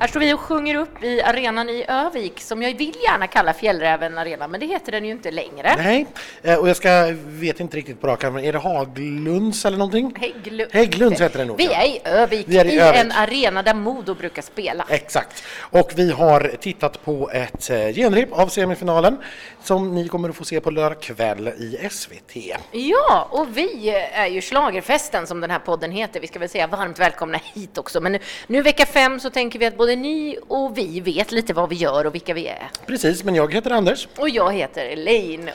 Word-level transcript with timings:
Här 0.00 0.08
står 0.08 0.20
vi 0.20 0.32
och 0.34 0.40
sjunger 0.40 0.74
upp 0.74 1.02
i 1.04 1.22
arenan 1.22 1.68
i 1.68 1.84
Övik 1.88 2.40
som 2.40 2.62
jag 2.62 2.78
vill 2.78 2.96
gärna 3.04 3.26
kalla 3.26 3.52
Fjällräven 3.52 4.18
Arena, 4.18 4.48
men 4.48 4.60
det 4.60 4.66
heter 4.66 4.92
den 4.92 5.04
ju 5.04 5.10
inte 5.10 5.30
längre. 5.30 5.74
Nej, 5.76 6.06
eh, 6.42 6.54
och 6.58 6.68
jag 6.68 6.76
ska, 6.76 7.14
vet 7.26 7.60
inte 7.60 7.76
riktigt 7.76 8.00
på 8.00 8.06
rak 8.06 8.22
men 8.22 8.38
är 8.38 8.52
det 8.52 8.58
Haglunds 8.58 9.64
eller 9.64 9.78
någonting? 9.78 10.14
Hägglund. 10.20 10.70
Hägglunds 10.72 11.20
heter 11.20 11.38
den 11.38 11.48
nog. 11.48 11.56
Vi 11.58 11.66
är 11.72 11.84
i 11.84 12.00
Övik, 12.04 12.46
Vi 12.48 12.58
är 12.58 12.64
i 12.64 12.72
i, 12.74 12.80
Övik. 12.80 13.00
en 13.00 13.12
arena 13.12 13.62
där 13.62 13.74
Modo 13.74 14.14
brukar 14.14 14.42
spela. 14.42 14.84
Exakt. 14.88 15.42
Och 15.58 15.92
vi 15.96 16.10
har 16.10 16.52
tittat 16.60 17.04
på 17.04 17.30
ett 17.30 17.70
eh, 17.70 17.76
genrep 17.76 18.32
av 18.32 18.48
semifinalen 18.48 19.18
som 19.62 19.94
ni 19.94 20.08
kommer 20.08 20.28
att 20.28 20.36
få 20.36 20.44
se 20.44 20.60
på 20.60 20.70
lördag 20.70 21.00
kväll 21.00 21.48
i 21.48 21.88
SVT. 21.90 22.36
Ja, 22.72 23.28
och 23.30 23.56
vi 23.56 23.90
är 24.12 24.26
ju 24.26 24.40
Schlagerfesten 24.40 25.26
som 25.26 25.40
den 25.40 25.50
här 25.50 25.58
podden 25.58 25.92
heter. 25.92 26.20
Vi 26.20 26.26
ska 26.26 26.38
väl 26.38 26.48
säga 26.48 26.66
varmt 26.66 26.98
välkomna 26.98 27.40
hit 27.54 27.78
också. 27.78 28.00
Men 28.00 28.12
nu, 28.12 28.18
nu 28.46 28.62
vecka 28.62 28.86
fem 28.86 29.20
så 29.20 29.30
tänker 29.30 29.58
vi 29.58 29.66
att 29.66 29.76
både 29.76 29.89
ni 29.96 30.38
och 30.48 30.78
vi 30.78 31.00
vet 31.00 31.32
lite 31.32 31.52
vad 31.54 31.68
vi 31.68 31.76
gör 31.76 32.06
och 32.06 32.14
vilka 32.14 32.34
vi 32.34 32.46
är. 32.46 32.70
Precis, 32.86 33.24
men 33.24 33.34
jag 33.34 33.54
heter 33.54 33.70
Anders. 33.70 34.08
Och 34.18 34.28
jag 34.28 34.52
heter 34.52 34.86
Elaine. 34.86 35.50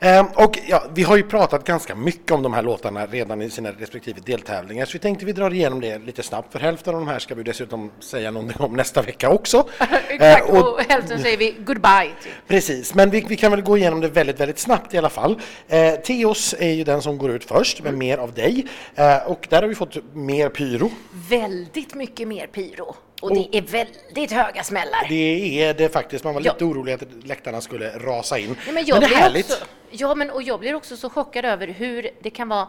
Ehm, 0.00 0.26
och 0.34 0.58
ja, 0.68 0.84
vi 0.94 1.02
har 1.02 1.16
ju 1.16 1.22
pratat 1.22 1.64
ganska 1.64 1.94
mycket 1.94 2.30
om 2.32 2.42
de 2.42 2.52
här 2.52 2.62
låtarna 2.62 3.06
redan 3.06 3.42
i 3.42 3.50
sina 3.50 3.70
respektive 3.72 4.20
deltävlingar 4.24 4.84
så 4.86 4.92
vi 4.92 4.98
tänkte 4.98 5.24
vi 5.24 5.32
drar 5.32 5.54
igenom 5.54 5.80
det 5.80 5.98
lite 5.98 6.22
snabbt 6.22 6.52
för 6.52 6.58
hälften 6.58 6.94
av 6.94 7.00
de 7.00 7.08
här 7.08 7.18
ska 7.18 7.34
vi 7.34 7.42
dessutom 7.42 7.90
säga 8.00 8.30
någonting 8.30 8.60
om 8.60 8.72
nästa 8.76 9.02
vecka 9.02 9.30
också. 9.30 9.68
Exakt, 10.08 10.48
Eh, 10.48 10.54
och- 10.56 10.72
och 10.74 10.80
hälften 10.88 11.18
säger 11.22 11.36
vi 11.36 11.50
goodbye 11.66 12.10
till. 12.22 12.30
Precis, 12.48 12.94
men 12.94 13.10
vi, 13.10 13.24
vi 13.28 13.36
kan 13.36 13.50
väl 13.50 13.62
gå 13.62 13.76
igenom 13.78 14.00
det 14.00 14.08
väldigt, 14.08 14.40
väldigt 14.40 14.58
snabbt 14.58 14.94
i 14.94 14.98
alla 14.98 15.10
fall. 15.10 15.40
Eh, 15.68 15.94
Teos 15.94 16.54
är 16.58 16.72
ju 16.72 16.84
den 16.84 17.02
som 17.02 17.18
går 17.18 17.30
ut 17.30 17.44
först 17.44 17.82
med 17.82 17.94
mer 17.94 18.18
av 18.18 18.32
dig 18.32 18.66
eh, 18.94 19.16
och 19.26 19.46
där 19.50 19.62
har 19.62 19.68
vi 19.68 19.74
fått 19.74 19.96
mer 20.14 20.48
pyro. 20.48 20.90
Väldigt 21.30 21.94
mycket 21.94 22.28
mer 22.28 22.46
pyro. 22.46 22.96
Och 23.22 23.34
det 23.34 23.56
är 23.56 23.62
väldigt 23.62 24.32
höga 24.32 24.62
smällar. 24.62 25.06
Det 25.08 25.62
är 25.62 25.74
det 25.74 25.88
faktiskt, 25.88 26.24
man 26.24 26.34
var 26.34 26.42
Ja. 26.44 26.52
lite 26.52 26.64
orolig 26.64 26.92
att 26.92 27.02
läktarna 27.24 27.60
skulle 27.60 27.90
rasa 27.98 28.38
in. 28.38 28.56
Ja, 28.66 28.72
men 28.72 28.84
jag 28.84 29.00
det 29.00 29.06
är 29.06 29.10
härligt. 29.10 29.50
Också, 29.50 29.64
ja, 29.90 30.14
men 30.14 30.30
och 30.30 30.42
jag 30.42 30.60
blir 30.60 30.74
också 30.74 30.96
så 30.96 31.10
chockad 31.10 31.44
över 31.44 31.66
hur 31.66 32.10
det 32.22 32.30
kan 32.30 32.48
vara 32.48 32.68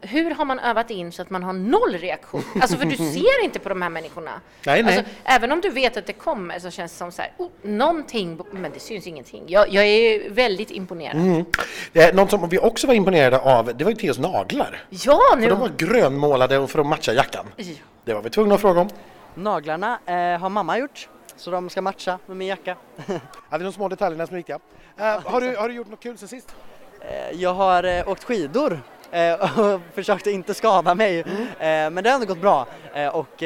hur 0.00 0.30
har 0.30 0.44
man 0.44 0.58
övat 0.58 0.90
in 0.90 1.12
så 1.12 1.22
att 1.22 1.30
man 1.30 1.42
har 1.42 1.52
noll 1.52 1.98
reaktion? 1.98 2.42
Alltså 2.60 2.76
för 2.76 2.84
du 2.84 2.96
ser 2.96 3.44
inte 3.44 3.58
på 3.58 3.68
de 3.68 3.82
här 3.82 3.88
människorna. 3.90 4.40
Nej, 4.66 4.82
nej. 4.82 4.96
Alltså, 4.98 5.12
även 5.24 5.52
om 5.52 5.60
du 5.60 5.70
vet 5.70 5.96
att 5.96 6.06
det 6.06 6.12
kommer 6.12 6.58
så 6.58 6.70
känns 6.70 6.92
det 6.92 6.98
som 6.98 7.12
så 7.12 7.22
här, 7.22 7.32
oh, 7.38 7.48
någonting, 7.62 8.40
men 8.50 8.72
det 8.72 8.80
syns 8.80 9.06
ingenting. 9.06 9.44
Jag, 9.46 9.72
jag 9.72 9.84
är 9.84 10.30
väldigt 10.30 10.70
imponerad. 10.70 11.16
Mm. 11.16 11.44
Eh, 11.92 12.14
något 12.14 12.30
som 12.30 12.48
vi 12.48 12.58
också 12.58 12.86
var 12.86 12.94
imponerade 12.94 13.38
av, 13.38 13.76
det 13.76 13.84
var 13.84 13.90
ju 13.90 13.96
Teos 13.96 14.18
naglar. 14.18 14.84
Ja, 14.90 15.20
nu... 15.36 15.42
För 15.42 15.50
de 15.50 15.60
var 15.60 15.72
grönmålade 15.76 16.66
för 16.66 16.78
att 16.78 16.86
matcha 16.86 17.12
jackan. 17.12 17.46
Ja. 17.56 17.64
Det 18.04 18.14
var 18.14 18.22
vi 18.22 18.30
tvungna 18.30 18.54
att 18.54 18.60
fråga 18.60 18.80
om. 18.80 18.88
Naglarna 19.36 19.98
eh, 20.06 20.40
har 20.40 20.48
mamma 20.48 20.78
gjort, 20.78 21.08
så 21.36 21.50
de 21.50 21.70
ska 21.70 21.82
matcha 21.82 22.18
med 22.26 22.36
min 22.36 22.48
jacka. 22.48 22.76
Ja, 23.50 23.58
det 23.58 23.62
är 23.62 23.64
de 23.64 23.72
små 23.72 23.88
detaljerna 23.88 24.26
som 24.26 24.34
är 24.34 24.38
viktiga. 24.38 24.58
Eh, 24.96 25.20
har, 25.24 25.40
du, 25.40 25.56
har 25.56 25.68
du 25.68 25.74
gjort 25.74 25.88
något 25.88 26.00
kul 26.00 26.18
sen 26.18 26.28
sist? 26.28 26.54
Eh, 27.00 27.30
jag 27.40 27.54
har 27.54 27.84
eh, 27.84 28.08
åkt 28.08 28.24
skidor 28.24 28.80
eh, 29.10 29.58
och 29.60 29.80
försökt 29.94 30.26
att 30.26 30.32
inte 30.32 30.54
skada 30.54 30.94
mig, 30.94 31.22
Mm. 31.26 31.42
eh, 31.42 31.90
men 31.94 32.04
det 32.04 32.10
har 32.10 32.14
ändå 32.14 32.26
gått 32.26 32.40
bra. 32.40 32.66
Och 33.12 33.42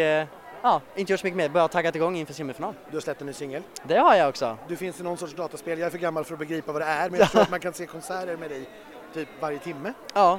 ja, 0.63 0.81
inte 0.95 1.13
gjort 1.13 1.21
så 1.21 1.27
mycket 1.27 1.37
mer, 1.37 1.49
bara 1.49 1.69
taggat 1.69 1.95
igång 1.97 2.17
inför 2.17 2.35
semifinal. 2.35 2.75
Du 2.91 2.97
har 2.97 3.01
släppt 3.01 3.21
en 3.21 3.27
ny 3.27 3.33
singel. 3.33 3.63
Det 3.83 3.97
har 3.99 4.15
jag 4.15 4.29
också. 4.29 4.57
Du 4.69 4.77
finns 4.77 5.01
i 5.01 5.03
någon 5.03 5.17
sorts 5.17 5.35
dataspel. 5.35 5.79
Jag 5.79 5.87
är 5.87 5.91
för 5.91 5.99
gammal 5.99 6.25
för 6.25 6.33
att 6.33 6.39
begripa 6.39 6.73
vad 6.73 6.83
det 6.83 6.87
är, 6.87 7.11
men 7.11 7.21
jag 7.21 7.29
tror 7.33 7.43
att 7.43 7.51
man 7.51 7.61
kan 7.61 7.73
se 7.73 7.87
konserter 7.87 8.37
med 8.37 8.51
dig 8.51 8.69
typ 9.15 9.29
varje 9.41 9.59
timme. 9.59 9.93
Ja, 10.15 10.39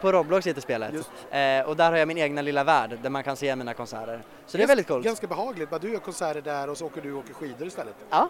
på 0.00 0.12
Roblox 0.12 0.46
heter 0.46 0.60
spelet. 0.60 0.94
Eh, 1.30 1.68
och 1.68 1.76
där 1.76 1.90
har 1.90 1.96
jag 1.96 2.08
min 2.08 2.18
egna 2.18 2.42
lilla 2.42 2.64
värld 2.64 2.98
där 3.02 3.10
man 3.10 3.24
kan 3.24 3.36
se 3.36 3.56
mina 3.56 3.74
konserter. 3.74 4.22
Så 4.46 4.56
det 4.56 4.62
är 4.62 4.66
väldigt 4.66 4.86
coolt. 4.86 5.04
Ganska 5.04 5.26
behagligt. 5.26 5.70
Bara 5.70 5.78
du 5.78 5.92
gör 5.92 5.98
konserter 5.98 6.40
där 6.40 6.70
och 6.70 6.78
så 6.78 6.86
åker 6.86 7.02
du 7.02 7.12
och 7.12 7.18
åker 7.18 7.34
skidor 7.34 7.66
istället. 7.66 7.94
Ja, 8.10 8.28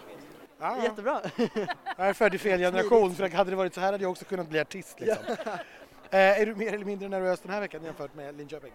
Ja, 0.59 0.75
ja. 0.77 0.83
jättebra. 0.83 1.21
Jag 1.97 2.09
är 2.09 2.13
född 2.13 2.35
i 2.35 2.37
fel 2.37 2.59
generation, 2.59 3.15
för 3.15 3.29
hade 3.29 3.49
det 3.49 3.55
varit 3.55 3.73
så 3.73 3.79
här 3.81 3.91
hade 3.91 4.03
jag 4.03 4.11
också 4.11 4.25
kunnat 4.25 4.49
bli 4.49 4.59
artist. 4.59 4.99
Liksom. 4.99 5.23
Eh, 6.11 6.41
är 6.41 6.45
du 6.45 6.55
mer 6.55 6.73
eller 6.73 6.85
mindre 6.85 7.09
nervös 7.09 7.39
den 7.39 7.51
här 7.53 7.59
veckan 7.59 7.83
jämfört 7.83 8.15
med 8.15 8.37
Linköping? 8.37 8.71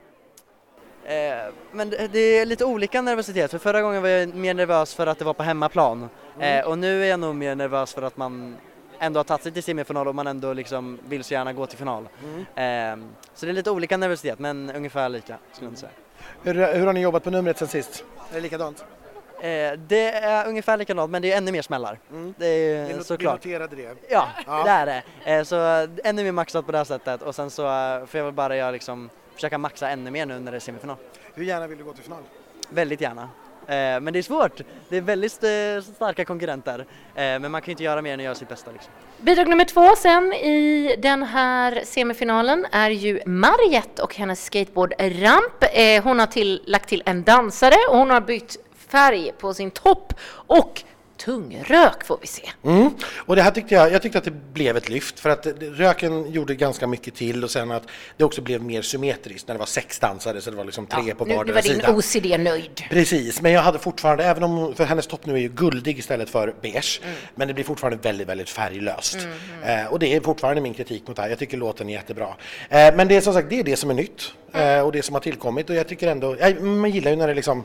Eh, 1.05 1.53
men 1.73 1.91
det, 1.91 2.19
är 2.19 2.47
lite 2.47 2.65
olika 2.65 3.03
nervositet, 3.03 3.51
för 3.51 3.59
förra 3.59 3.83
gången 3.83 4.03
var 4.03 4.09
jag 4.09 4.35
mer 4.35 4.55
nervös 4.55 4.95
för 4.95 5.07
att 5.07 5.19
det 5.19 5.25
var 5.25 5.35
på 5.35 5.43
hemmaplan. 5.43 6.09
Eh, 6.39 6.67
och 6.67 6.79
nu 6.79 7.05
är 7.05 7.07
jag 7.07 7.21
nog 7.21 7.35
mer 7.35 7.55
nervös 7.55 7.95
för 7.95 8.03
att 8.03 8.17
man 8.17 8.57
ändå 9.05 9.19
har 9.19 9.25
tagit 9.25 9.43
sig 9.43 9.53
till 9.53 9.63
semifinal 9.63 10.09
och 10.09 10.15
man 10.15 10.27
ändå 10.27 10.53
liksom 10.53 10.99
vill 11.09 11.25
så 11.25 11.35
gärna 11.35 11.53
gå 11.53 11.67
till 11.67 11.79
final. 11.79 12.03
Eh, 12.55 12.65
så 13.35 13.47
det 13.47 13.53
är 13.53 13.53
lite 13.53 13.71
olika 13.71 13.97
nervositet, 13.97 14.39
men 14.39 14.71
ungefär 14.71 15.09
lika 15.09 15.39
skulle 15.53 15.71
jag 15.71 15.79
säga. 15.79 15.91
Hur, 16.43 16.55
hur 16.75 16.87
har 16.87 16.93
ni 16.93 17.01
jobbat 17.01 17.25
på 17.25 17.31
numret 17.31 17.59
sen 17.59 17.69
sist? 17.69 18.05
Är 18.31 18.35
det 18.35 18.41
likadant? 18.41 18.85
Eh, 19.41 19.73
det 19.79 20.11
är 20.13 20.49
ungefär 20.49 20.77
likadant, 20.77 21.11
men 21.11 21.23
det 21.23 21.33
är 21.33 21.37
ännu 21.37 21.53
mer 21.53 21.63
smällar. 21.63 21.99
Det 22.37 22.47
är 22.47 22.95
not- 22.97 23.03
såklart. 23.03 23.47
Vi 23.47 23.53
noterade 23.53 23.77
det. 23.77 23.95
Ja, 24.11 24.29
Ja. 24.47 24.65
det 24.65 24.71
är 24.71 24.87
det. 24.87 25.03
Eh, 25.33 25.43
så 25.43 25.57
ännu 26.05 26.25
mer 26.25 26.33
maxat 26.33 26.67
på 26.67 26.73
det 26.73 26.79
här 26.79 26.85
sättet 26.85 27.23
och 27.23 27.35
sen 27.35 27.51
så 27.51 27.63
får 28.07 28.19
jag 28.19 28.25
väl 28.25 28.33
bara 28.35 28.57
göra 28.57 28.71
liksom, 28.71 29.11
försöka 29.35 29.59
maxa 29.59 29.89
ännu 29.89 30.11
mer 30.11 30.27
nu 30.27 30.39
när 30.41 30.53
det 30.53 30.59
är 30.59 30.61
semifinal. 30.61 30.97
Hur 31.35 31.45
gärna 31.45 31.67
vill 31.67 31.79
du 31.79 31.85
gå 31.85 31.93
till 31.93 32.03
final? 32.05 32.23
Väldigt 32.69 33.01
gärna. 33.01 33.29
Eh, 33.69 34.01
men 34.01 34.13
det 34.13 34.19
är 34.19 34.23
svårt. 34.23 34.61
Det 34.89 34.97
är 34.97 35.01
väldigt 35.01 35.45
eh, 35.45 35.95
starka 35.95 36.25
konkurrenter. 36.25 36.79
Eh, 36.79 36.85
men 37.15 37.51
man 37.51 37.61
kan 37.61 37.67
ju 37.67 37.71
inte 37.73 37.85
göra 37.85 38.03
mer 38.03 38.15
än 38.15 38.21
att 38.21 38.25
göra 38.25 38.35
sitt 38.35 38.49
bästa. 38.49 38.71
Liksom. 38.73 38.93
Bidrag 39.21 39.49
nummer 39.49 39.65
två 39.65 39.97
sen 39.97 40.33
i 40.33 40.97
den 40.99 41.23
här 41.23 41.83
semifinalen 41.85 42.67
är 42.73 42.91
ju 42.91 43.21
Mariette 43.27 44.03
och 44.03 44.15
hennes 44.15 44.45
skateboardramp. 44.45 45.65
Eh, 45.73 46.05
hon 46.05 46.19
har 46.19 46.27
till, 46.27 46.63
lagt 46.67 46.89
till 46.89 47.03
en 47.07 47.23
dansare 47.23 47.77
och 47.91 47.99
hon 47.99 48.11
har 48.11 48.21
bytt 48.21 48.57
färg 48.89 49.33
på 49.39 49.55
sin 49.55 49.71
topp 49.71 50.15
och 50.31 50.83
tungrök 51.17 52.05
får 52.05 52.19
vi 52.21 52.27
se. 52.27 52.51
Mm. 52.65 52.91
Och 53.17 53.37
det 53.37 53.43
här 53.43 53.51
tyckte 53.51 53.75
jag, 53.75 53.93
jag 53.93 54.03
tyckte 54.03 54.19
att 54.19 54.25
det 54.25 54.31
blev 54.53 54.77
ett 54.77 54.89
lyft 54.89 55.21
för 55.21 55.31
att 55.31 55.47
röken 55.61 56.33
gjorde 56.33 56.55
ganska 56.55 56.87
mycket 56.87 57.15
till 57.15 57.45
och 57.45 57.51
sen 57.51 57.71
att 57.71 57.83
det 58.17 58.25
också 58.25 58.43
blev 58.43 58.63
mer 58.63 58.83
symmetriskt 58.83 59.49
när 59.49 59.55
det 59.55 59.59
var 59.59 59.67
sex 59.67 59.99
dansare 59.99 60.41
så 60.41 60.51
det 60.51 60.57
var 60.57 60.65
liksom 60.65 60.87
tre 60.87 61.15
på 61.15 61.25
nu, 61.25 61.31
nu 61.31 61.37
vardera 61.37 61.55
var 61.55 61.63
din 61.63 61.73
sida. 61.75 61.95
OCD 62.37 62.45
nöjd. 62.45 62.83
Precis, 62.91 63.43
men 63.43 63.53
jag 63.53 63.63
hade 63.63 63.79
fortfarande, 63.79 64.25
även 64.25 64.43
om 64.43 64.75
för 64.75 64.85
hennes 64.85 65.07
topp 65.07 65.27
nu 65.27 65.35
är 65.35 65.39
ju 65.39 65.49
guldig 65.49 65.99
istället 65.99 66.31
för 66.31 66.55
beige, 66.63 67.01
Mm. 67.05 67.15
men 67.35 67.49
det 67.49 67.55
blir 67.55 67.65
fortfarande 67.65 67.99
väldigt, 68.03 68.29
väldigt 68.29 68.51
färglöst. 68.51 69.19
Eh, 69.65 69.87
och 69.93 69.99
det 69.99 70.15
är 70.17 70.21
fortfarande 70.21 70.61
min 70.63 70.75
kritik 70.75 71.07
mot 71.07 71.17
det 71.17 71.23
här. 71.23 71.29
Jag 71.29 71.39
tycker 71.39 71.57
låten 71.57 71.89
är 71.89 71.93
jättebra. 71.93 72.29
Eh, 72.69 72.95
men 72.95 73.09
det 73.09 73.17
är 73.17 73.21
som 73.21 73.33
sagt, 73.35 73.51
det 73.51 73.61
är 73.61 73.65
det 73.65 73.77
som 73.77 73.91
är 73.91 73.95
nytt 73.95 74.33
Mm. 74.53 74.79
eh, 74.79 74.85
och 74.85 74.93
det 74.93 75.03
som 75.03 75.15
har 75.15 75.21
tillkommit 75.21 75.71
och 75.71 75.77
jag 75.77 75.89
tycker 75.89 76.09
ändå, 76.09 76.37
jag, 76.41 76.63
man 76.63 76.91
gillar 76.91 77.11
ju 77.11 77.17
när 77.17 77.29
det 77.29 77.35
liksom 77.35 77.65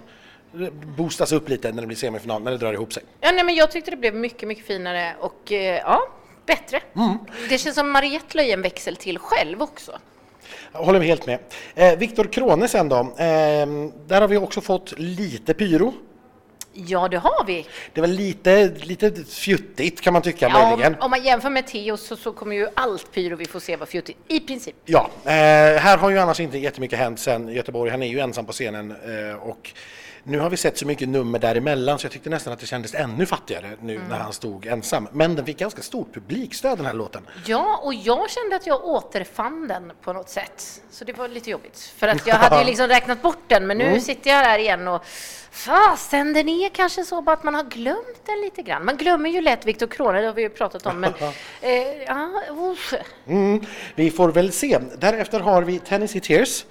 boostas 0.97 1.31
upp 1.31 1.49
lite 1.49 1.71
när 1.71 1.81
det 1.81 1.87
blir 1.87 1.97
semifinal, 1.97 2.43
när 2.43 2.51
det 2.51 2.57
drar 2.57 2.73
ihop 2.73 2.93
sig. 2.93 3.03
Ja, 3.21 3.31
nej, 3.31 3.43
men 3.43 3.55
jag 3.55 3.71
tyckte 3.71 3.91
det 3.91 3.97
blev 3.97 4.15
mycket, 4.15 4.47
mycket 4.47 4.65
finare 4.65 5.15
och 5.19 5.51
eh, 5.51 5.77
ja, 5.77 6.07
bättre. 6.45 6.81
Mm. 6.95 7.17
Det 7.49 7.57
känns 7.57 7.75
som 7.75 7.91
Mariette 7.91 8.37
la 8.37 8.43
en 8.43 8.61
växel 8.61 8.95
till 8.95 9.19
själv 9.19 9.61
också. 9.61 9.99
Jag 10.71 10.79
håller 10.79 10.99
helt 10.99 11.25
med. 11.25 11.39
Eh, 11.75 11.97
Viktor 11.97 12.25
Krone 12.25 12.67
sen 12.67 12.89
då, 12.89 12.95
eh, 12.99 13.05
där 14.07 14.21
har 14.21 14.27
vi 14.27 14.38
också 14.38 14.61
fått 14.61 14.99
lite 14.99 15.53
pyro. 15.53 15.93
Ja, 16.73 17.07
det 17.07 17.17
har 17.17 17.45
vi. 17.45 17.65
Det 17.93 18.01
var 18.01 18.07
lite, 18.07 18.67
lite 18.67 19.11
fjuttigt 19.23 20.01
kan 20.01 20.13
man 20.13 20.21
tycka 20.21 20.47
Ja, 20.49 20.63
om, 20.63 20.69
möjligen. 20.69 20.95
om 21.01 21.11
man 21.11 21.23
jämför 21.23 21.49
med 21.49 21.67
Theo 21.67 21.97
så, 21.97 22.15
så 22.15 22.31
kommer 22.31 22.55
ju 22.55 22.67
allt 22.73 23.11
pyro 23.11 23.35
vi 23.35 23.45
får 23.45 23.59
se 23.59 23.75
vara 23.75 23.89
fjuttigt, 23.89 24.19
i 24.27 24.39
princip. 24.39 24.75
Ja, 24.85 25.09
eh, 25.23 25.31
här 25.79 25.97
har 25.97 26.09
ju 26.09 26.17
annars 26.17 26.39
inte 26.39 26.57
jättemycket 26.57 26.99
hänt 26.99 27.19
sen 27.19 27.49
Göteborg. 27.49 27.91
Han 27.91 28.03
är 28.03 28.07
ju 28.07 28.19
ensam 28.19 28.45
på 28.45 28.51
scenen 28.51 28.91
eh, 28.91 29.35
och 29.35 29.71
nu 30.24 30.40
har 30.40 30.50
vi 30.50 30.57
sett 30.57 30.78
så 30.78 30.88
mycket 30.88 31.09
nummer 31.09 31.40
däremellan 31.40 32.00
så 32.00 32.06
jag 32.06 32.12
tyckte 32.12 32.30
nästan 32.30 32.53
att 32.53 32.59
det 32.59 32.66
kändes 32.66 32.94
ännu 32.94 33.25
fattigare 33.25 33.69
nu 33.81 33.96
Mm. 33.96 34.07
när 34.07 34.18
han 34.18 34.34
stod 34.34 34.66
ensam. 34.66 35.07
Men 35.12 35.35
den 35.35 35.46
fick 35.46 35.57
ganska 35.59 35.81
stort 35.81 36.13
publikstöd 36.13 36.78
den 36.78 36.85
här 36.85 36.94
låten. 36.94 37.28
Ja, 37.46 37.80
och 37.84 37.94
jag 37.94 38.30
kände 38.30 38.56
att 38.56 38.68
jag 38.68 38.86
återfann 38.86 39.68
den 39.68 39.92
på 40.01 40.13
något 40.13 40.30
sätt. 40.30 40.81
Så 40.92 41.06
det 41.06 41.13
var 41.13 41.27
lite 41.27 41.50
jobbigt. 41.50 41.94
För 41.98 42.07
att 42.07 42.27
jag 42.27 42.36
hade 42.36 42.60
ju 42.60 42.66
liksom 42.66 42.88
räknat 42.88 43.21
bort 43.21 43.44
den, 43.48 43.68
men 43.68 43.77
nu 43.77 43.83
Mm. 43.83 44.01
sitter 44.01 44.30
jag 44.30 44.44
där 44.45 44.60
igen 44.60 44.88
och 44.88 45.06
fasen, 45.51 46.33
den 46.33 46.50
är 46.50 46.69
kanske 46.69 47.04
så 47.06 47.22
bara 47.22 47.33
att 47.36 47.44
man 47.44 47.56
har 47.56 47.63
glömt 47.63 48.25
den 48.25 48.42
lite 48.42 48.62
grann. 48.62 48.86
Man 48.86 48.98
glömmer 48.98 49.30
ju 49.30 49.42
lätt 49.42 49.65
Viktor 49.65 49.88
Krone, 49.88 50.22
det 50.22 50.27
har 50.27 50.33
vi 50.33 50.42
ju 50.42 50.50
pratat 50.50 50.86
om, 50.86 51.00
men 51.00 51.13
eh, 51.62 51.72
ja. 52.07 52.30
Mm, 53.27 53.62
vi 53.95 54.12
får 54.12 54.30
väl 54.31 54.51
se. 54.51 54.80
Därefter 54.98 55.39
har 55.39 55.62
vi 55.62 55.80
Tennessee 55.80 56.22
Tears. 56.22 56.65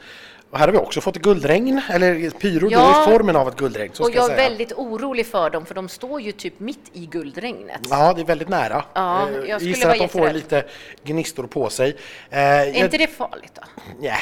Och 0.50 0.58
här 0.58 0.66
har 0.66 0.72
vi 0.72 0.78
också 0.78 1.00
fått 1.00 1.16
guldregn, 1.16 1.80
eller 1.90 2.30
pyro 2.30 2.68
Ja. 2.70 2.78
då 3.06 3.12
i 3.12 3.14
formen 3.14 3.36
av 3.36 3.48
ett 3.48 3.56
guldregn. 3.56 3.90
Och 4.00 4.06
ska 4.06 4.14
jag 4.16 4.30
är 4.32 4.36
väldigt 4.36 4.72
orolig 4.72 5.26
för 5.26 5.50
dem, 5.50 5.66
för 5.66 5.74
de 5.74 5.88
står 5.88 6.20
ju 6.20 6.32
typ 6.32 6.60
mitt 6.60 6.90
i 6.92 7.06
guldregnet. 7.06 7.80
Ja, 7.90 8.12
det 8.12 8.20
är 8.20 8.24
väldigt 8.24 8.48
nära. 8.48 8.84
Ja, 8.94 9.28
Eh, 9.28 9.34
jag 9.48 9.60
skulle 9.60 9.74
Gissar 9.74 9.90
att 9.90 9.98
de 9.98 10.08
får 10.08 10.30
lite 10.30 10.64
gnistor 11.04 11.46
på 11.46 11.70
sig. 11.70 11.96
Eh, 12.30 12.38
Är 12.40 12.64
jag- 12.66 12.76
inte 12.76 12.98
det 12.98 13.06
farligt 13.06 13.52
då? 13.54 13.62
Nja, 14.00 14.14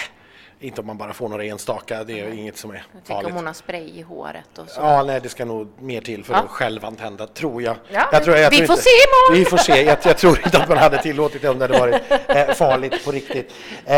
inte 0.61 0.81
om 0.81 0.87
man 0.87 0.99
bara 0.99 1.13
får 1.13 1.29
några 1.29 1.45
enstaka. 1.45 2.05
Det 2.05 2.21
är 2.21 2.29
inget 2.33 2.57
som 2.57 2.71
är 2.71 2.85
Tänk 2.93 3.07
farligt. 3.07 3.27
om 3.31 3.37
hon 3.37 3.47
har 3.47 3.53
spray 3.55 3.91
i 3.99 4.03
håret 4.03 4.59
och 4.59 4.69
så. 4.69 4.81
Ja, 4.81 5.03
nej, 5.03 5.21
det 5.21 5.29
ska 5.29 5.45
nog 5.45 5.69
mer 5.81 6.01
till 6.01 6.25
för 6.25 6.33
Ja. 6.35 6.39
att 6.41 6.49
självantända, 6.51 7.27
tror 7.27 7.63
jag. 7.63 7.77
Ja, 7.93 8.09
jag, 8.13 8.25
tror, 8.25 8.37
jag 8.37 8.51
vi 8.51 8.57
tror 8.57 8.67
får 8.67 8.73
inte, 8.75 8.83
se 8.83 8.91
imorgon. 8.91 9.39
Vi 9.39 9.45
får 9.51 9.57
se. 9.57 9.83
Jag, 9.83 9.99
jag 10.05 10.19
tror 10.19 10.39
inte 10.45 10.59
att 10.59 10.69
man 10.69 10.79
hade 10.79 11.03
tillåtit 11.03 11.43
det 11.43 11.49
om 11.49 11.59
det 11.59 11.65
hade 11.65 11.79
varit 11.79 12.03
eh, 12.29 12.55
farligt 12.55 13.05
på 13.05 13.11
riktigt. 13.11 13.53
Eh, 13.85 13.95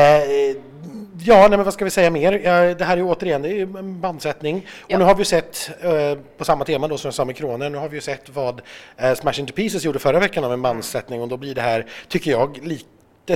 Ja, 1.24 1.40
nej, 1.40 1.50
men 1.50 1.64
vad 1.64 1.74
ska 1.74 1.84
vi 1.84 1.90
säga 1.90 2.10
mer? 2.10 2.32
Det 2.74 2.84
här 2.84 2.96
är 2.96 3.02
återigen 3.02 3.42
det 3.42 3.48
är 3.48 3.62
en 3.62 4.00
bandsättning. 4.00 4.56
Och 4.56 4.90
Ja. 4.90 4.98
nu 4.98 5.04
har 5.04 5.14
vi 5.14 5.24
sett, 5.24 5.70
eh, 5.80 6.18
på 6.38 6.44
samma 6.44 6.64
tema 6.64 6.88
då 6.88 6.98
som 6.98 7.08
jag 7.08 7.14
sa 7.14 7.24
med 7.24 7.36
Kronen, 7.36 7.72
nu 7.72 7.78
har 7.78 7.88
vi 7.88 7.96
ju 7.96 8.00
sett 8.00 8.28
vad 8.28 8.60
eh, 8.96 9.14
Smash 9.14 9.32
Into 9.40 9.52
Pieces 9.52 9.84
gjorde 9.84 9.98
förra 9.98 10.18
veckan 10.20 10.44
av 10.44 10.52
en 10.52 10.62
bandsättning 10.62 11.22
och 11.22 11.28
då 11.28 11.36
blir 11.36 11.54
det 11.54 11.60
här, 11.60 11.86
tycker 12.08 12.30
jag, 12.30 12.58
lite 12.66 12.84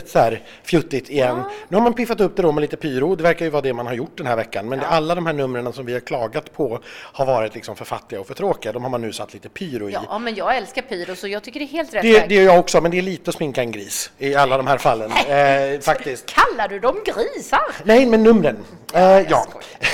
så 0.00 0.18
här 0.18 0.42
fjuttigt 0.62 1.10
igen. 1.10 1.42
Nu 1.68 1.76
har 1.76 1.82
man 1.84 1.94
piffat 1.94 2.20
upp 2.20 2.36
det 2.36 2.42
då 2.42 2.52
med 2.52 2.60
lite 2.62 2.76
pyro, 2.76 3.14
det 3.16 3.22
verkar 3.22 3.44
ju 3.44 3.50
vara 3.50 3.62
det 3.62 3.72
man 3.72 3.86
har 3.86 3.94
gjort 3.94 4.18
den 4.18 4.26
här 4.26 4.36
veckan. 4.36 4.68
Men 4.68 4.78
det, 4.78 4.86
alla 4.86 5.14
de 5.14 5.26
här 5.26 5.32
numren 5.32 5.72
som 5.72 5.86
vi 5.86 5.92
har 5.92 6.00
klagat 6.00 6.52
på 6.52 6.80
har 7.12 7.26
varit 7.26 7.54
liksom 7.54 7.76
för 7.76 7.84
fattiga 7.84 8.20
och 8.20 8.26
för 8.26 8.34
tråkiga, 8.34 8.72
de 8.72 8.82
har 8.82 8.90
man 8.90 9.00
nu 9.00 9.12
satt 9.12 9.32
lite 9.34 9.48
pyro 9.48 9.88
i. 9.88 9.92
Ja, 9.92 10.18
men 10.18 10.34
jag 10.34 10.56
älskar 10.56 10.82
pyro 10.82 11.16
så 11.16 11.28
jag 11.28 11.42
tycker 11.42 11.60
det 11.60 11.66
är 11.66 11.68
helt 11.68 11.94
rätt 11.94 12.02
Det, 12.02 12.26
det 12.28 12.34
gör 12.34 12.42
jag 12.42 12.58
också, 12.58 12.80
men 12.80 12.90
det 12.90 12.98
är 12.98 13.02
lite 13.02 13.30
att 13.30 13.36
sminka 13.36 13.60
en 13.62 13.72
gris 13.72 14.10
i 14.18 14.34
alla 14.34 14.56
de 14.56 14.66
här 14.66 14.78
fallen. 14.78 15.10
Eh, 15.12 15.80
faktiskt. 15.80 16.26
Kallar 16.34 16.68
du 16.68 16.78
dem 16.78 16.96
grisar? 17.04 17.60
Nej, 17.84 18.06
men 18.06 18.22
numren. 18.22 18.56
Eh, 18.94 19.02
ja. 19.30 19.46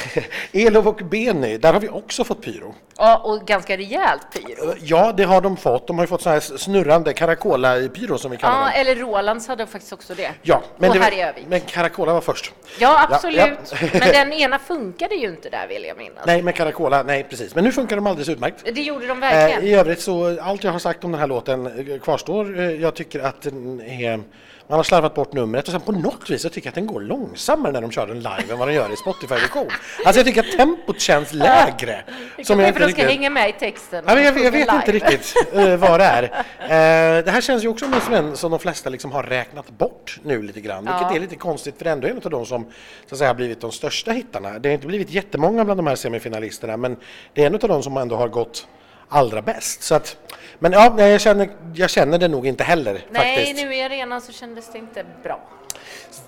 Elov 0.52 0.88
och 0.88 0.96
Benny, 0.96 1.58
där 1.58 1.72
har 1.72 1.80
vi 1.80 1.88
också 1.88 2.24
fått 2.24 2.42
pyro. 2.42 2.74
Ja, 2.98 3.16
och 3.24 3.46
ganska 3.46 3.76
rejält 3.76 4.22
pyro. 4.32 4.70
Eh, 4.70 4.74
Ja, 4.82 5.12
det 5.16 5.24
har 5.24 5.40
de 5.40 5.56
fått. 5.56 5.86
De 5.86 5.98
har 5.98 6.02
ju 6.04 6.08
fått 6.08 6.22
sån 6.22 6.32
här 6.32 6.40
snurrande 6.40 7.12
Caracola-pyro 7.12 8.18
som 8.18 8.30
vi 8.30 8.36
kallar 8.36 8.54
Ja, 8.54 8.60
dem. 8.64 8.72
eller 8.76 8.94
Rolands 8.94 9.48
hade 9.48 9.66
faktiskt 9.66 9.87
också 9.92 10.14
det. 10.14 10.30
Ja, 10.42 10.62
men, 10.76 10.90
och 10.90 10.96
det, 10.96 11.02
här 11.02 11.28
Övik. 11.28 11.44
men 11.48 11.60
Caracola 11.60 12.12
var 12.12 12.20
först. 12.20 12.52
Ja, 12.78 13.06
absolut. 13.10 13.38
ja. 13.38 13.88
Men 13.92 14.12
den 14.12 14.32
ena 14.32 14.58
funkade 14.58 15.14
ju 15.14 15.28
inte 15.28 15.50
där 15.50 15.66
vill 15.68 15.84
jag 15.84 15.96
minnas. 15.96 16.26
Nej, 16.26 16.42
men 16.42 16.52
Caracola, 16.54 17.02
nej 17.02 17.26
precis. 17.30 17.54
Men 17.54 17.64
nu 17.64 17.72
funkar 17.72 17.96
de 17.96 18.06
alldeles 18.06 18.28
utmärkt. 18.28 18.64
Det 18.74 18.80
gjorde 18.82 19.06
de 19.06 19.22
Eh, 19.22 19.30
verkligen. 19.30 19.62
I 19.64 19.74
övrigt 19.74 20.00
så, 20.00 20.40
allt 20.40 20.64
jag 20.64 20.72
har 20.72 20.78
sagt 20.78 21.04
om 21.04 21.12
den 21.12 21.20
här 21.20 21.26
låten 21.28 21.66
eh, 21.92 21.98
kvarstår. 21.98 22.58
Eh, 22.60 22.70
Jag 22.72 22.94
tycker 22.94 23.20
att 23.20 23.42
den 23.42 23.80
är, 23.80 24.20
man 24.68 24.78
har 24.78 24.82
slarvat 24.84 25.14
bort 25.14 25.32
numret 25.32 25.64
och 25.66 25.72
sen 25.72 25.80
på 25.80 25.92
något 25.92 26.30
vis 26.30 26.42
så 26.42 26.48
tycker 26.48 26.66
jag 26.66 26.70
att 26.70 26.74
den 26.74 26.86
går 26.86 27.00
långsammare 27.00 27.72
när 27.72 27.80
de 27.80 27.90
kör 27.90 28.06
den 28.06 28.16
live 28.16 28.44
än 28.52 28.58
vad 28.58 28.68
den 28.68 28.74
gör 28.74 28.92
i 28.92 28.96
Spotify-version. 28.96 29.68
Alltså 30.04 30.18
jag 30.18 30.26
tycker 30.26 30.40
att 30.40 30.52
tempot 30.52 31.00
känns 31.00 31.32
lägre. 31.32 32.02
Som 32.44 32.60
jag 32.60 32.68
inte 32.68 32.80
för 32.80 32.86
de 32.86 32.92
ska 32.92 33.06
hänga 33.06 33.30
med 33.30 33.48
i 33.48 33.52
texten. 33.52 34.04
Ja, 34.06 34.14
men 34.14 34.24
jag, 34.24 34.40
jag 34.44 34.50
vet 34.50 34.72
inte 34.72 34.92
riktigt 34.92 35.34
eh, 35.52 35.76
vad 35.76 36.00
det 36.00 36.04
är. 36.04 36.44
Eh, 36.68 37.24
det 37.24 37.30
här 37.30 37.40
känns 37.40 37.64
ju 37.64 37.68
också 37.68 37.86
som 38.00 38.14
en 38.14 38.36
som 38.36 38.50
de 38.50 38.60
flesta 38.60 38.90
liksom 38.90 39.12
har 39.12 39.22
räknat 39.22 39.70
bort 39.70 40.20
nu 40.22 40.42
lite 40.42 40.60
grann, 40.60 40.84
vilket 40.84 41.00
Ja. 41.02 41.14
är 41.16 41.20
lite 41.20 41.36
konstigt 41.36 41.78
för 41.78 41.84
det 41.84 41.90
är 41.90 41.92
ändå 41.92 42.08
en 42.08 42.20
av 42.24 42.30
de 42.30 42.46
som 42.46 42.64
så 43.06 43.14
att 43.14 43.18
säga, 43.18 43.30
har 43.30 43.34
blivit 43.34 43.60
de 43.60 43.72
största 43.72 44.10
hittarna. 44.10 44.58
Det 44.58 44.68
har 44.68 44.74
inte 44.74 44.86
blivit 44.86 45.10
jättemånga 45.10 45.64
bland 45.64 45.78
de 45.78 45.86
här 45.86 45.96
semifinalisterna 45.96 46.76
men 46.76 46.96
det 47.34 47.42
är 47.42 47.46
en 47.46 47.54
av 47.54 47.60
de 47.60 47.82
som 47.82 47.96
ändå 47.96 48.16
har 48.16 48.28
gått 48.28 48.66
allra 49.08 49.42
bäst. 49.42 49.82
Så 49.82 49.94
att, 49.94 50.16
men 50.58 50.72
ja, 50.72 50.94
nej, 50.96 51.10
jag 51.10 51.20
känner, 51.20 51.48
jag 51.74 51.90
känner 51.90 52.18
det 52.18 52.28
nog 52.28 52.46
inte 52.46 52.64
heller 52.64 53.04
Nej, 53.10 53.36
faktiskt. 53.36 53.64
nu 53.64 53.74
i 53.74 53.82
arenan 53.82 54.20
så 54.20 54.32
kändes 54.32 54.72
det 54.72 54.78
inte 54.78 55.04
bra. 55.22 55.40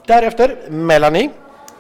Därefter 0.06 0.56
Melanie. 0.70 1.30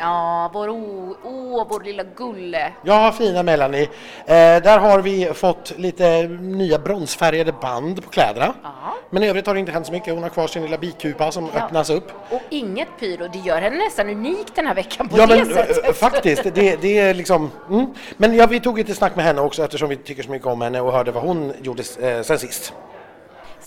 Ja, 0.00 0.50
vår, 0.54 0.68
åh, 0.68 1.66
vår 1.68 1.80
lilla 1.84 2.02
gulle. 2.16 2.72
Ja, 2.84 3.12
fina 3.18 3.42
Melanie. 3.42 3.82
Eh, 4.26 4.62
där 4.62 4.78
har 4.78 4.98
vi 4.98 5.30
fått 5.34 5.72
lite 5.78 6.22
nya 6.40 6.78
bronsfärgade 6.78 7.52
band 7.52 8.04
på 8.04 8.10
kläderna. 8.10 8.54
Ja. 8.62 8.70
Men 9.10 9.22
i 9.22 9.28
övrigt 9.28 9.46
har 9.46 9.54
det 9.54 9.60
inte 9.60 9.72
hänt 9.72 9.86
så 9.86 9.92
mycket. 9.92 10.14
Hon 10.14 10.22
har 10.22 10.30
kvar 10.30 10.46
sin 10.46 10.62
lilla 10.62 10.78
bikupa 10.78 11.32
som 11.32 11.48
Ja. 11.54 11.60
öppnas 11.64 11.90
upp. 11.90 12.12
Och 12.30 12.40
inget 12.50 12.88
pyro, 13.00 13.28
det 13.32 13.38
gör 13.38 13.60
henne 13.60 13.76
nästan 13.76 14.08
unik 14.08 14.46
den 14.54 14.66
här 14.66 14.74
veckan 14.74 15.08
på 15.08 15.18
Ja 15.18 15.26
det 15.26 15.36
men 15.36 15.46
sättet. 15.54 15.86
eh, 15.88 15.92
faktiskt, 15.92 16.42
det, 16.54 16.82
det 16.82 16.98
är 16.98 17.14
liksom... 17.14 17.50
Mm. 17.70 17.86
Men 18.16 18.34
ja, 18.36 18.46
vi 18.46 18.60
tog 18.60 18.78
lite 18.78 18.94
snack 18.94 19.16
med 19.16 19.24
henne 19.24 19.40
också 19.40 19.64
eftersom 19.64 19.88
vi 19.88 19.96
tycker 19.96 20.22
så 20.22 20.30
mycket 20.30 20.46
om 20.48 20.60
henne 20.60 20.80
och 20.80 20.92
hörde 20.92 21.10
vad 21.10 21.22
hon 21.22 21.52
gjorde 21.62 21.82
eh, 22.00 22.22
sen 22.22 22.38
sist. 22.38 22.72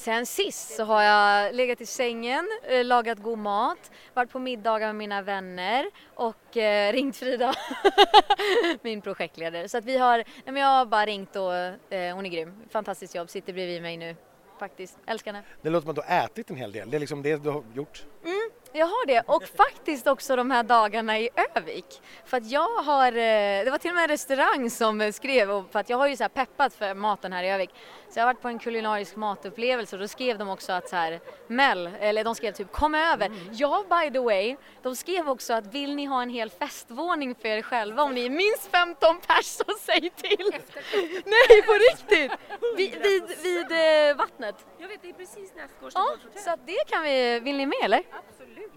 Sen 0.03 0.25
sist 0.25 0.75
så 0.75 0.83
har 0.83 1.03
jag 1.03 1.55
legat 1.55 1.81
i 1.81 1.85
sängen, 1.85 2.47
eh, 2.63 2.85
lagat 2.85 3.19
god 3.19 3.37
mat, 3.37 3.91
varit 4.13 4.31
på 4.31 4.39
middagar 4.39 4.87
med 4.87 4.95
mina 4.95 5.21
vänner 5.21 5.85
och 6.15 6.57
eh, 6.57 6.93
ringt 6.93 7.17
Frida, 7.17 7.53
min 8.81 9.01
projektledare. 9.01 9.69
Så 9.69 9.77
att 9.77 9.85
vi 9.85 9.97
har, 9.97 10.17
nej 10.17 10.25
men 10.45 10.55
jag 10.55 10.67
har 10.67 10.85
bara 10.85 11.05
ringt 11.05 11.35
och 11.35 11.53
eh, 11.53 12.15
hon 12.15 12.25
är 12.25 12.29
grym. 12.29 12.53
Fantastiskt 12.69 13.15
jobb, 13.15 13.29
sitter 13.29 13.53
bredvid 13.53 13.81
mig 13.81 13.97
nu 13.97 14.15
faktiskt. 14.59 14.97
Älskar 15.05 15.33
henne. 15.33 15.45
Det 15.61 15.69
låter 15.69 15.81
som 15.81 15.89
att 15.89 15.95
du 15.95 16.01
har 16.13 16.25
ätit 16.25 16.49
en 16.49 16.55
hel 16.55 16.71
del. 16.71 16.89
Det 16.89 16.97
är 16.97 16.99
liksom 16.99 17.21
det 17.21 17.43
du 17.43 17.49
har 17.49 17.63
gjort. 17.73 18.05
Jag 18.75 18.85
har 18.85 19.05
det 19.05 19.21
och 19.25 19.43
faktiskt 19.43 20.07
också 20.07 20.35
de 20.35 20.51
här 20.51 20.63
dagarna 20.63 21.19
i 21.19 21.29
Övik. 21.55 22.01
För 22.25 22.37
att 22.37 22.51
jag 22.51 22.69
har, 22.69 23.07
eh, 23.07 23.63
det 23.63 23.71
var 23.71 23.77
till 23.77 23.91
och 23.91 23.95
med 23.95 24.03
en 24.03 24.07
restaurang 24.07 24.69
som 24.69 25.13
skrev, 25.13 25.63
för 25.71 25.79
att 25.79 25.89
jag 25.89 25.97
har 25.97 26.07
ju 26.07 26.15
så 26.15 26.23
här 26.23 26.29
peppat 26.29 26.73
för 26.73 26.93
maten 26.93 27.33
här 27.33 27.43
i 27.43 27.49
Övik. 27.49 27.69
Så 28.09 28.19
jag 28.19 28.25
har 28.25 28.33
varit 28.33 28.41
på 28.41 28.47
en 28.47 28.59
kulinarisk 28.59 29.15
matupplevelse 29.15 29.95
och 29.95 29.99
då 29.99 30.07
skrev 30.07 30.37
de 30.37 30.49
också 30.49 30.71
att 30.71 30.89
så 30.89 30.95
här, 30.95 31.19
Mel, 31.47 31.89
eller 31.99 32.23
de 32.23 32.35
skrev 32.35 32.51
typ 32.51 32.71
kom 32.71 32.95
över. 32.95 33.31
Ja 33.51 33.85
by 33.89 34.11
the 34.11 34.19
way, 34.19 34.55
de 34.81 34.95
skrev 34.95 35.29
också 35.29 35.53
att 35.53 35.73
vill 35.73 35.95
ni 35.95 36.05
ha 36.05 36.21
en 36.21 36.29
hel 36.29 36.49
festvåning 36.49 37.35
för 37.35 37.47
er 37.47 37.61
själva 37.61 38.03
om 38.03 38.13
ni 38.13 38.25
är 38.25 38.29
minst 38.29 38.71
15 38.71 39.19
pers 39.27 39.45
så 39.45 39.63
säg 39.79 40.09
till. 40.09 40.51
Nej 41.25 41.61
på 41.65 41.73
riktigt! 41.73 42.31
Vid, 42.77 43.01
vid, 43.01 43.23
vid 43.43 43.71
eh, 43.71 44.15
vattnet. 44.15 44.55
Jag 44.77 44.87
vet, 44.87 45.01
det 45.01 45.09
är 45.09 45.13
precis 45.13 45.55
nästgårds 45.55 45.95
Ja, 45.95 46.15
så 46.35 46.49
att 46.49 46.67
det 46.67 46.87
kan 46.87 47.03
vi, 47.03 47.39
vill 47.39 47.57
ni 47.57 47.65
med 47.65 47.83
eller? 47.83 48.03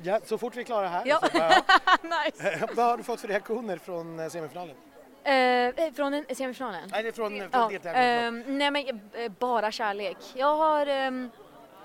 Ja, 0.02 0.20
så 0.24 0.38
fort 0.38 0.56
vi 0.56 0.60
är 0.60 0.64
klara 0.64 0.88
här. 0.88 1.02
Ja. 1.06 1.20
Nice! 2.02 2.68
vad 2.76 2.86
har 2.86 2.96
du 2.96 3.02
fått 3.02 3.20
för 3.20 3.28
reaktioner 3.28 3.76
från 3.78 4.20
eh, 4.20 4.28
semifinalen? 4.28 4.76
Eh, 5.24 5.92
från 5.94 6.12
den- 6.12 6.24
semifinalen? 6.36 6.88
Nej, 6.92 7.02
det 7.02 7.08
är 7.08 7.12
från, 7.12 7.38
från 7.38 7.48
Ja, 7.52 7.68
deltävlingen. 7.68 8.42
ehm, 8.46 8.58
nej 8.58 8.70
men 8.70 9.00
eh, 9.14 9.32
bara 9.38 9.70
kärlek. 9.72 10.16
Jag 10.34 10.56
har 10.56 10.86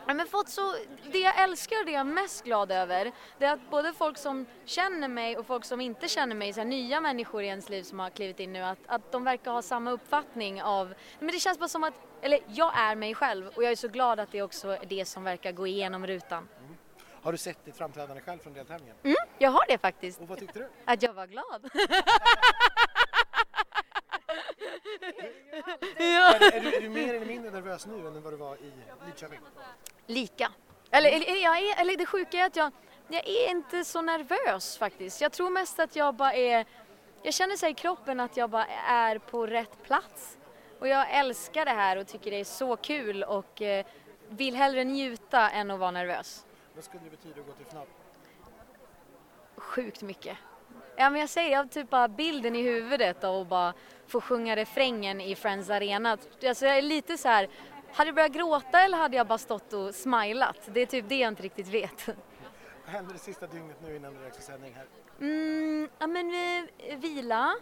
ja, 0.07 0.13
men 0.13 0.27
fått 0.27 0.50
så, 0.50 0.74
det 1.12 1.19
jag 1.19 1.39
älskar 1.44 1.80
och 1.80 1.86
det 1.86 1.92
jag 1.92 2.00
är 2.00 2.03
mest 2.03 2.44
glad 2.44 2.71
över 2.71 3.12
det 3.38 3.45
är 3.45 3.53
att 3.53 3.69
både 3.69 3.94
folk 3.94 4.18
som 4.18 4.45
känner 4.65 5.07
mig 5.07 5.38
och 5.38 5.45
folk 5.45 5.65
som 5.65 5.81
inte 5.81 6.07
känner 6.07 6.36
mig, 6.36 6.54
så 6.54 6.59
här, 6.59 6.68
nya 6.68 7.01
människor 7.01 7.44
i 7.44 7.47
ens 7.47 7.69
liv 7.69 7.83
som 7.83 8.00
har 8.00 8.09
klivit 8.09 8.39
in 8.39 8.54
nu, 8.54 8.62
att, 8.63 8.77
att 8.88 9.12
de 9.12 9.24
verkar 9.24 9.51
ha 9.51 9.62
samma 9.62 9.92
uppfattning 9.92 10.62
av, 10.63 10.94
men 11.19 11.27
det 11.27 11.39
känns 11.39 11.59
bara 11.59 11.68
som 11.69 11.83
att, 11.83 11.94
eller 12.21 12.39
jag 12.47 12.71
är 12.80 12.95
mig 12.95 13.15
själv 13.15 13.47
och 13.56 13.63
jag 13.63 13.71
är 13.71 13.75
så 13.75 13.88
glad 13.88 14.19
att 14.19 14.31
det 14.31 14.42
också 14.42 14.68
är 14.69 14.86
det 14.86 15.06
som 15.06 15.24
verkar 15.24 15.51
gå 15.51 15.68
igenom 15.68 16.07
rutan. 16.07 16.47
Har 17.23 17.31
du 17.31 17.38
sett 17.38 17.65
ditt 17.65 17.77
framträdande 17.77 18.21
själv 18.21 18.39
från 18.39 18.53
deltävlingen? 18.53 18.95
Mm, 19.03 19.15
jag 19.38 19.51
har 19.51 19.65
det 19.68 19.77
faktiskt. 19.77 20.21
Och 20.21 20.27
vad 20.27 20.39
tyckte 20.39 20.59
du? 20.59 20.69
Att 20.85 21.03
jag 21.03 21.13
var 21.13 21.27
glad. 21.27 21.69
Är, 25.97 26.53
är, 26.53 26.62
du, 26.62 26.75
är 26.75 26.81
du 26.81 26.89
mer 26.89 27.13
eller 27.13 27.25
mindre 27.25 27.51
nervös 27.51 27.85
nu 27.85 28.07
än 28.07 28.23
vad 28.23 28.33
du 28.33 28.38
var 28.38 28.56
i 28.56 28.71
Lidköping? 29.06 29.39
Lika. 30.07 30.51
Eller, 30.91 31.09
eller, 31.09 31.44
jag 31.44 31.57
är, 31.57 31.81
eller 31.81 31.97
det 31.97 32.06
sjuka 32.06 32.38
är 32.38 32.45
att 32.45 32.56
jag, 32.56 32.71
jag 33.07 33.27
är 33.27 33.50
inte 33.50 33.85
så 33.85 34.01
nervös 34.01 34.78
faktiskt. 34.78 35.21
Jag 35.21 35.31
tror 35.31 35.49
mest 35.49 35.80
att 35.80 35.95
jag 35.95 36.16
bara 36.16 36.33
är, 36.33 36.66
jag 37.23 37.33
känner 37.33 37.61
här 37.61 37.69
i 37.69 37.73
kroppen 37.73 38.19
att 38.19 38.37
jag 38.37 38.49
bara 38.49 38.66
är 38.87 39.18
på 39.18 39.47
rätt 39.47 39.83
plats. 39.83 40.37
Och 40.80 40.87
jag 40.87 41.11
älskar 41.11 41.66
det 41.66 41.71
här 41.71 41.97
och 41.97 42.07
tycker 42.07 42.31
det 42.31 42.40
är 42.40 42.44
så 42.44 42.75
kul 42.75 43.23
och 43.23 43.61
eh, 43.61 43.85
vill 44.30 44.56
hellre 44.56 44.83
njuta 44.83 45.49
än 45.49 45.71
att 45.71 45.80
vara 45.80 45.92
nervös. 45.92 46.45
Vad 46.75 46.83
skulle 46.83 47.04
det 47.04 47.09
betyda 47.09 47.42
att 47.42 47.47
gå 47.47 47.54
till 47.54 47.66
final? 47.66 47.87
Sjukt 49.56 50.01
mycket. 50.01 50.37
Ja 50.95 51.09
men 51.09 51.19
jag 51.19 51.30
säger, 51.30 51.51
jag 51.51 51.59
har 51.59 51.66
typ 51.66 51.90
bara 51.90 52.07
bilden 52.07 52.56
i 52.56 52.61
huvudet 52.61 53.23
av 53.23 53.42
att 53.42 53.47
bara 53.47 53.73
få 54.07 54.21
sjunga 54.21 54.56
refrängen 54.56 55.21
i 55.21 55.35
Friends 55.35 55.69
Arena. 55.69 56.18
Alltså 56.47 56.66
jag 56.66 56.78
är 56.78 56.81
lite 56.81 57.18
så 57.18 57.28
här, 57.28 57.49
hade 57.92 58.07
jag 58.07 58.16
börjat 58.16 58.31
gråta 58.31 58.81
eller 58.81 58.97
hade 58.97 59.18
jag 59.18 59.28
bara 59.28 59.37
stått 59.37 59.73
och 59.73 59.95
smilat? 59.95 60.57
Det 60.66 60.81
är 60.81 60.85
typ 60.85 61.09
det 61.09 61.16
jag 61.16 61.28
inte 61.28 61.44
riktigt 61.44 61.68
vet. 61.68 62.07
Vad 62.85 62.94
händer 62.94 63.13
det 63.13 63.19
sista 63.19 63.47
dygnet 63.47 63.78
nu 63.83 63.95
innan 63.95 64.13
det 64.13 64.37
är 64.37 64.42
sändning 64.42 64.73
här? 64.73 64.85
Mm, 65.19 65.90
ja 65.99 66.07
men 66.07 66.31
eh, 66.78 66.97
vila. 66.97 67.56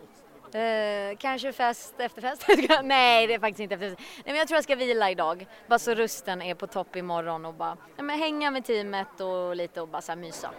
Eh, 0.53 1.17
kanske 1.17 1.53
fest, 1.53 1.93
efterfest? 1.98 2.46
Nej 2.84 3.27
det 3.27 3.34
är 3.34 3.39
faktiskt 3.39 3.60
inte 3.60 3.75
efterfest. 3.75 4.00
Nej 4.00 4.24
men 4.25 4.36
jag 4.36 4.48
tror 4.48 4.55
jag 4.58 4.63
ska 4.63 4.75
vila 4.75 5.12
idag. 5.12 5.46
Bara 5.67 5.79
så 5.79 5.93
rösten 5.93 6.41
är 6.41 6.55
på 6.55 6.67
topp 6.67 6.96
imorgon 6.96 7.46
och 7.46 7.53
bara 7.53 7.77
men 7.98 8.19
hänga 8.19 8.51
med 8.51 8.65
teamet 8.65 9.19
och 9.22 9.55
lite 9.55 9.81
och 9.81 9.88
bara 9.88 10.01
så 10.01 10.12
här 10.12 10.19
mysa. 10.19 10.50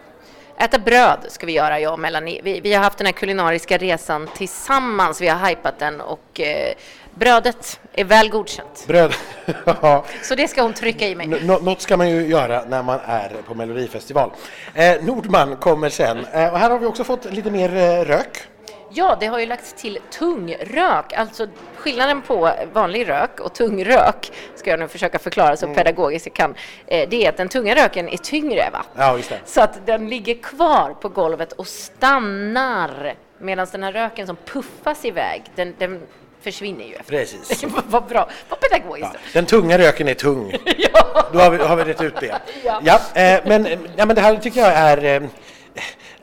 Äta 0.57 0.79
bröd 0.79 1.19
ska 1.27 1.45
vi 1.45 1.51
göra, 1.51 1.79
jag 1.79 1.93
och 1.93 1.99
Melanie. 1.99 2.41
Vi, 2.43 2.59
vi 2.59 2.73
har 2.73 2.83
haft 2.83 2.97
den 2.97 3.05
här 3.05 3.13
kulinariska 3.13 3.77
resan 3.77 4.27
tillsammans, 4.35 5.21
vi 5.21 5.27
har 5.27 5.49
hypat 5.49 5.79
den 5.79 6.01
och 6.01 6.39
eh, 6.39 6.73
brödet 7.15 7.79
är 7.93 8.03
väl 8.03 8.29
godkänt. 8.29 8.83
Bröd. 8.87 9.13
ja. 9.65 10.05
Så 10.23 10.35
det 10.35 10.47
ska 10.47 10.61
hon 10.61 10.73
trycka 10.73 11.07
i 11.07 11.15
mig. 11.15 11.27
Nå- 11.27 11.59
något 11.59 11.81
ska 11.81 11.97
man 11.97 12.09
ju 12.09 12.27
göra 12.27 12.63
när 12.65 12.83
man 12.83 12.99
är 13.05 13.29
på 13.47 13.53
Melodifestival. 13.53 14.31
Eh, 14.73 15.03
Nordman 15.03 15.55
kommer 15.55 15.89
sen. 15.89 16.25
Eh, 16.25 16.53
och 16.53 16.59
här 16.59 16.69
har 16.69 16.79
vi 16.79 16.85
också 16.85 17.03
fått 17.03 17.25
lite 17.25 17.51
mer 17.51 17.75
eh, 17.75 18.05
rök. 18.05 18.47
Ja, 18.93 19.17
det 19.19 19.25
har 19.25 19.39
ju 19.39 19.45
lagts 19.45 19.73
till 19.73 19.99
tungrök, 20.09 21.13
alltså 21.13 21.47
skillnaden 21.75 22.21
på 22.21 22.51
vanlig 22.73 23.09
rök 23.09 23.39
och 23.39 23.53
tungrök, 23.53 24.31
ska 24.55 24.69
jag 24.69 24.79
nu 24.79 24.87
försöka 24.87 25.19
förklara 25.19 25.57
så 25.57 25.67
pedagogiskt 25.67 26.25
jag 26.25 26.35
kan, 26.35 26.55
eh, 26.87 27.09
det 27.09 27.25
är 27.25 27.29
att 27.29 27.37
den 27.37 27.49
tunga 27.49 27.75
röken 27.75 28.09
är 28.09 28.17
tyngre 28.17 28.69
va? 28.73 28.85
Ja, 28.95 29.17
just 29.17 29.29
det. 29.29 29.39
Så 29.45 29.61
att 29.61 29.85
den 29.85 30.09
ligger 30.09 30.35
kvar 30.35 30.95
på 31.01 31.09
golvet 31.09 31.51
och 31.51 31.67
stannar 31.67 33.15
medan 33.37 33.67
den 33.71 33.83
här 33.83 33.91
röken 33.91 34.27
som 34.27 34.35
puffas 34.35 35.05
iväg, 35.05 35.43
den, 35.55 35.75
den 35.77 36.01
försvinner 36.41 36.85
ju 36.85 36.93
efter. 36.93 37.17
Precis. 37.17 37.63
Vad 37.87 38.03
bra, 38.03 38.29
vad 38.49 38.59
pedagogiskt. 38.59 39.11
Ja. 39.13 39.19
Den 39.33 39.45
tunga 39.45 39.77
röken 39.77 40.07
är 40.07 40.13
tung. 40.13 40.53
Ja. 40.77 41.25
Då 41.33 41.39
har 41.39 41.49
vi, 41.51 41.57
har 41.57 41.75
vi 41.75 41.83
rätt 41.83 42.01
ut 42.01 42.19
det. 42.19 42.35
Ja. 42.63 42.81
Ja, 42.83 43.21
eh, 43.21 43.39
men, 43.45 43.65
eh, 43.65 43.79
ja, 43.95 44.05
men 44.05 44.15
det 44.15 44.21
här 44.21 44.35
tycker 44.35 44.61
jag 44.61 44.73
är... 44.73 45.03
Eh, 45.03 45.29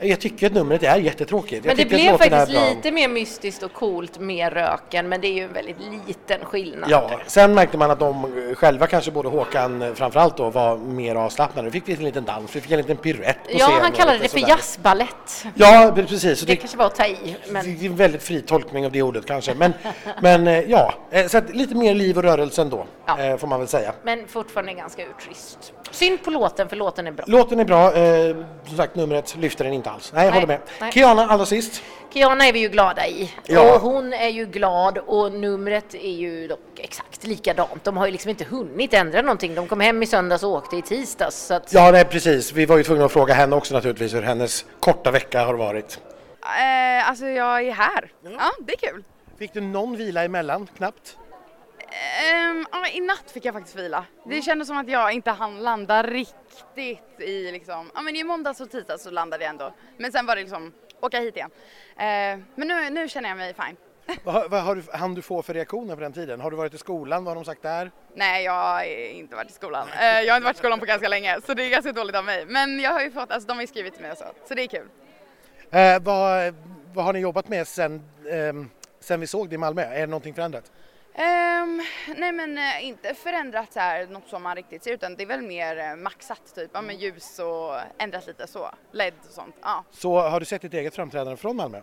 Jag 0.01 0.19
tycker 0.19 0.47
att 0.47 0.53
numret 0.53 0.83
är 0.83 0.97
jättetråkigt. 0.97 1.65
Men 1.65 1.77
det 1.77 1.85
blev 1.85 2.17
faktiskt 2.17 2.51
lite 2.75 2.91
mer 2.91 3.07
mystiskt 3.07 3.63
och 3.63 3.73
coolt 3.73 4.19
med 4.19 4.53
röken, 4.53 5.09
men 5.09 5.21
det 5.21 5.27
är 5.27 5.33
ju 5.33 5.43
en 5.43 5.53
väldigt 5.53 5.77
liten 6.07 6.45
skillnad. 6.45 6.89
Ja, 6.91 7.11
sen 7.27 7.53
märkte 7.53 7.77
man 7.77 7.91
att 7.91 7.99
de 7.99 8.31
själva, 8.55 8.87
kanske 8.87 9.11
både 9.11 9.29
Håkan 9.29 9.95
framförallt 9.95 10.37
då, 10.37 10.49
var 10.49 10.77
mer 10.77 11.15
avslappnade. 11.15 11.69
Vi 11.69 11.81
fick 11.81 11.97
en 11.99 12.05
liten 12.05 12.25
dans, 12.25 12.55
vi 12.55 12.61
fick 12.61 12.71
en 12.71 12.77
liten 12.77 12.97
piruett 12.97 13.37
på 13.43 13.57
Ja, 13.59 13.79
han 13.81 13.91
kallade 13.91 14.17
det 14.17 14.27
för 14.27 14.39
sådär. 14.39 14.49
jazzbalett. 14.53 15.45
Ja, 15.55 15.91
precis. 15.95 16.39
Så 16.39 16.45
Det 16.45 16.51
det, 16.51 16.55
kanske 16.55 16.77
var 16.77 16.85
att 16.85 16.95
ta 16.95 17.05
i, 17.05 17.35
men 17.49 17.65
det 17.65 17.85
är 17.85 17.89
en 17.89 17.95
väldigt 17.95 18.23
fri 18.23 18.41
tolkning 18.41 18.85
av 18.85 18.91
det 18.91 19.01
ordet 19.01 19.25
kanske. 19.25 19.53
Men, 19.53 19.73
men 20.21 20.47
eh, 20.47 20.59
ja, 20.59 20.93
eh, 21.11 21.27
så 21.27 21.37
att 21.37 21.55
lite 21.55 21.75
mer 21.75 21.93
liv 21.93 22.17
och 22.17 22.23
rörelse 22.23 22.61
ändå, 22.61 22.85
Ja. 23.05 23.19
eh, 23.23 23.37
får 23.37 23.47
man 23.47 23.59
väl 23.59 23.67
säga. 23.67 23.93
Men 24.03 24.27
fortfarande 24.27 24.73
ganska 24.73 25.03
urtrist. 25.05 25.73
Synd 25.91 26.23
på 26.23 26.31
låten, 26.31 26.69
för 26.69 26.75
låten 26.75 27.07
är 27.07 27.11
bra. 27.11 27.25
Låten 27.27 27.59
är 27.59 27.65
bra, 27.65 27.93
eh, 27.95 28.35
som 28.67 28.77
sagt 28.77 28.95
numret 28.95 29.35
lyfter 29.39 29.63
den 29.63 29.73
inte 29.73 29.88
alls. 29.89 30.11
Nej, 30.13 30.25
jag 30.25 30.31
Nej, 30.31 30.41
håller 30.41 30.47
med. 30.53 30.59
nej. 30.81 30.91
Kiana 30.91 31.27
allra 31.27 31.45
sist. 31.45 31.81
Kiana 32.13 32.45
är 32.47 32.53
vi 32.53 32.59
ju 32.59 32.69
glada 32.69 33.07
i. 33.07 33.33
Ja. 33.45 33.75
Och 33.75 33.81
hon 33.81 34.13
är 34.13 34.27
ju 34.27 34.45
glad 34.45 34.97
och 34.97 35.31
numret 35.31 35.93
är 35.93 36.11
ju 36.11 36.47
dock 36.47 36.59
exakt 36.79 37.23
likadant. 37.23 37.83
De 37.83 37.97
har 37.97 38.05
ju 38.05 38.11
liksom 38.11 38.29
inte 38.29 38.43
hunnit 38.43 38.93
ändra 38.93 39.21
någonting. 39.21 39.55
De 39.55 39.67
kom 39.67 39.79
hem 39.79 40.03
i 40.03 40.05
söndags 40.05 40.43
och 40.43 40.49
åkte 40.49 40.75
i 40.77 40.81
tisdags. 40.81 41.35
Så 41.35 41.53
att, 41.53 41.73
Ja, 41.73 41.91
nej, 41.91 42.05
precis. 42.05 42.51
Vi 42.51 42.65
var 42.65 42.77
ju 42.77 42.83
tvungna 42.83 43.05
att 43.05 43.11
fråga 43.11 43.33
henne 43.33 43.55
också 43.55 43.73
naturligtvis 43.73 44.13
hur 44.13 44.21
hennes 44.21 44.65
korta 44.79 45.11
vecka 45.11 45.45
har 45.45 45.53
varit. 45.53 45.99
Eh, 46.43 47.09
alltså 47.09 47.25
jag 47.25 47.67
är 47.67 47.71
här. 47.71 48.11
Ja, 48.23 48.51
det 48.59 48.73
är 48.73 48.77
kul. 48.91 49.03
Fick 49.39 49.53
du 49.53 49.61
någon 49.61 49.95
vila 49.97 50.23
emellan? 50.23 50.67
Knappt? 50.77 51.17
Ja, 52.71 52.87
I 52.87 52.99
natt 52.99 53.31
fick 53.31 53.45
jag 53.45 53.53
faktiskt 53.53 53.75
vila. 53.75 54.05
Det 54.25 54.41
kändes 54.41 54.67
som 54.67 54.77
att 54.77 54.89
jag 54.89 55.11
inte 55.11 55.31
hann 55.31 55.63
landa 55.63 56.03
riktigt 56.03 57.19
i 57.19 57.51
liksom, 57.51 57.91
ja 57.95 58.01
men 58.01 58.15
i 58.15 58.23
måndags 58.23 58.61
och 58.61 58.71
tisdags 58.71 59.03
så 59.03 59.11
landade 59.11 59.43
jag 59.43 59.49
ändå. 59.49 59.73
Men 59.97 60.11
sen 60.11 60.25
var 60.25 60.35
det 60.35 60.41
liksom 60.41 60.73
åka 61.01 61.19
hit 61.19 61.35
igen. 61.35 61.51
Eh, 61.89 62.39
men 62.55 62.67
nu, 62.67 62.89
nu 62.89 63.09
känner 63.09 63.29
jag 63.29 63.37
mig 63.37 63.53
fine. 63.53 63.77
Vad, 64.23 64.49
vad 64.49 64.63
har 64.63 64.75
du, 64.75 64.83
hann 64.93 65.15
du 65.15 65.21
få 65.21 65.41
för 65.41 65.53
reaktioner 65.53 65.95
på 65.95 66.01
den 66.01 66.13
tiden? 66.13 66.41
Har 66.41 66.51
du 66.51 66.57
varit 66.57 66.73
i 66.73 66.77
skolan? 66.77 67.23
Vad 67.23 67.31
har 67.31 67.43
de 67.43 67.45
sagt 67.45 67.61
där? 67.61 67.91
Nej, 68.15 68.43
jag 68.43 68.51
har 68.51 68.83
inte 68.83 69.35
varit 69.35 69.49
i 69.49 69.53
skolan. 69.53 69.87
Eh, 69.99 70.05
jag 70.05 70.33
har 70.33 70.37
inte 70.37 70.45
varit 70.45 70.55
i 70.55 70.59
skolan 70.59 70.79
på 70.79 70.85
ganska 70.85 71.07
länge 71.07 71.37
så 71.45 71.53
det 71.53 71.63
är 71.63 71.69
ganska 71.69 71.91
dåligt 71.91 72.15
av 72.15 72.25
mig. 72.25 72.45
Men 72.45 72.79
jag 72.79 72.91
har 72.91 73.01
ju 73.01 73.11
fått, 73.11 73.31
alltså 73.31 73.47
de 73.47 73.53
har 73.53 73.61
ju 73.61 73.67
skrivit 73.67 73.93
till 73.93 74.01
mig 74.01 74.11
och 74.11 74.17
så, 74.17 74.25
så 74.47 74.55
det 74.55 74.61
är 74.63 74.67
kul. 74.67 74.87
Eh, 75.71 75.99
vad, 76.01 76.55
vad 76.93 77.05
har 77.05 77.13
ni 77.13 77.19
jobbat 77.19 77.47
med 77.47 77.67
sen, 77.67 78.03
ehm, 78.31 78.69
sen 78.99 79.19
vi 79.19 79.27
såg 79.27 79.49
det 79.49 79.55
i 79.55 79.57
Malmö? 79.57 79.81
Är 79.81 79.99
det 79.99 80.07
någonting 80.07 80.33
förändrat? 80.33 80.71
Ehm, 81.13 81.81
nej 82.15 82.31
men 82.31 82.57
eh, 82.57 82.85
inte 82.87 83.13
förändrat 83.13 83.73
så 83.73 83.79
här 83.79 84.07
något 84.07 84.27
som 84.27 84.43
man 84.43 84.55
riktigt 84.55 84.83
ser 84.83 84.93
utan 84.93 85.15
det 85.15 85.23
är 85.23 85.27
väl 85.27 85.41
mer 85.41 85.77
eh, 85.77 85.95
maxat 85.95 86.55
typ, 86.55 86.71
ja 86.73 86.81
men 86.81 86.97
ljus 86.97 87.39
och 87.39 87.75
ändrat 87.97 88.27
lite 88.27 88.47
så, 88.47 88.69
LED 88.91 89.13
och 89.27 89.33
sånt. 89.33 89.55
Ja, 89.61 89.83
Så 89.91 90.19
har 90.19 90.39
du 90.39 90.45
sett 90.45 90.61
ditt 90.61 90.73
eget 90.73 90.95
framträdande 90.95 91.37
från 91.37 91.55
Malmö? 91.55 91.81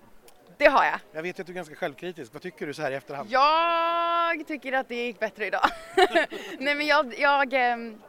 det 0.59 0.66
har 0.66 0.85
jag. 0.85 1.00
Jag 1.12 1.23
vet 1.23 1.40
att 1.40 1.47
du 1.47 1.52
är 1.52 1.54
ganska 1.54 1.75
självkritisk. 1.75 2.33
Vad 2.33 2.42
tycker 2.42 2.66
du 2.66 2.75
så 2.75 2.83
här 2.83 2.90
i 2.90 2.95
efterhand? 2.95 3.30
Jag 3.30 4.47
tycker 4.47 4.73
att 4.73 4.88
det 4.88 4.95
gick 4.95 5.18
bättre 5.18 5.47
idag. 5.47 5.64
nej 6.59 6.75
men 6.75 6.87
jag, 6.87 7.18
jag 7.18 7.52
ehm, 7.52 8.02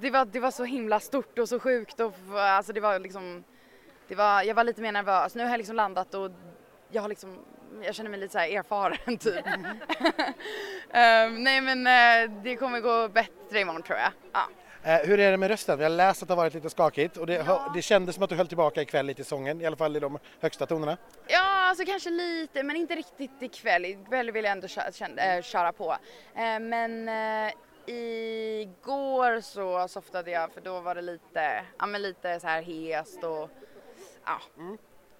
det, 0.00 0.10
var, 0.10 0.24
det 0.24 0.40
var 0.40 0.50
så 0.50 0.64
himla 0.64 1.00
stort 1.00 1.38
och 1.38 1.48
så 1.48 1.60
sjukt 1.60 2.00
och 2.00 2.14
alltså 2.34 2.72
det 2.72 2.80
var 2.80 2.98
liksom, 2.98 3.44
det 4.08 4.14
var, 4.14 4.42
jag 4.42 4.54
var 4.54 4.64
lite 4.64 4.82
mer 4.82 4.92
nervös. 4.92 5.34
Nu 5.34 5.42
har 5.42 5.50
jag 5.50 5.58
liksom 5.58 5.76
landat 5.76 6.14
och 6.14 6.30
jag 6.90 7.02
har 7.02 7.08
liksom 7.08 7.38
jag 7.82 7.94
känner 7.94 8.10
mig 8.10 8.20
lite 8.20 8.32
så 8.32 8.38
här 8.38 8.48
erfaren 8.58 9.18
typ. 9.18 9.44
Ehm, 10.90 11.44
nej 11.44 11.60
men 11.60 11.86
eh, 11.86 12.30
det 12.42 12.56
kommer 12.56 12.80
gå 12.80 13.08
bättre 13.08 13.60
imorgon 13.60 13.82
tror 13.82 13.98
jag. 13.98 14.10
Ja. 14.32 14.48
Eh, 14.82 15.06
hur 15.08 15.20
är 15.20 15.30
det 15.30 15.36
med 15.36 15.48
rösten? 15.50 15.78
Vi 15.78 15.84
har 15.84 15.90
läst 15.90 16.22
att 16.22 16.28
det 16.28 16.34
har 16.34 16.36
varit 16.42 16.54
lite 16.54 16.70
skakigt 16.70 17.16
och 17.16 17.26
det, 17.26 17.42
har- 17.42 17.70
det 17.74 17.82
kändes 17.82 18.14
som 18.14 18.24
att 18.24 18.30
du 18.30 18.36
höll 18.36 18.48
tillbaka 18.48 18.82
ikväll 18.82 19.06
lite 19.06 19.22
i 19.22 19.24
sången, 19.24 19.60
i 19.60 19.66
alla 19.66 19.76
fall 19.76 19.96
i 19.96 20.00
de 20.00 20.18
högsta 20.40 20.66
tonerna. 20.66 20.96
Ja, 21.26 21.44
alltså 21.68 21.84
kanske 21.84 22.10
lite, 22.10 22.62
men 22.62 22.76
inte 22.76 22.94
riktigt 22.94 23.42
ikväll. 23.42 23.84
Ikväll 23.84 24.30
vill 24.30 24.44
jag 24.44 24.52
ändå 24.52 24.68
köra, 24.68 24.92
känna- 24.92 25.22
äh, 25.36 25.42
köra 25.42 25.72
på. 25.72 25.96
Eh, 26.34 26.60
men 26.60 27.08
eh, 27.08 27.52
igår 27.86 29.40
så 29.40 29.88
softade 29.88 30.30
jag 30.30 30.52
för 30.52 30.60
då 30.60 30.80
var 30.80 30.94
det 30.94 31.02
lite, 31.02 31.64
ja 31.78 31.86
men 31.86 32.02
lite 32.02 32.40
så 32.40 32.46
här 32.46 32.62
hest 32.62 33.24
och 33.24 33.50
ja, 34.26 34.40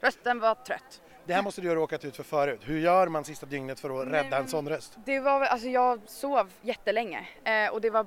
rösten 0.00 0.40
var 0.40 0.55
trött. 0.55 1.00
Det 1.28 1.35
här 1.35 1.42
måste 1.42 1.61
du 1.61 1.68
ha 1.68 1.75
råkat 1.75 2.04
ut 2.04 2.16
för 2.16 2.23
förut. 2.23 2.61
Hur 2.64 2.78
gör 2.78 3.08
man 3.08 3.25
sista 3.25 3.47
dygnet 3.47 3.80
för 3.80 4.02
att 4.02 4.08
rädda 4.08 4.37
en 4.38 4.49
sån 4.49 4.68
röst? 4.68 4.99
Det 5.04 5.20
var, 5.20 5.40
alltså 5.40 5.68
jag 5.68 6.00
sov 6.06 6.50
jättelänge 6.62 7.28
eh, 7.44 7.73
och 7.73 7.80
det 7.80 7.90
var, 7.90 8.06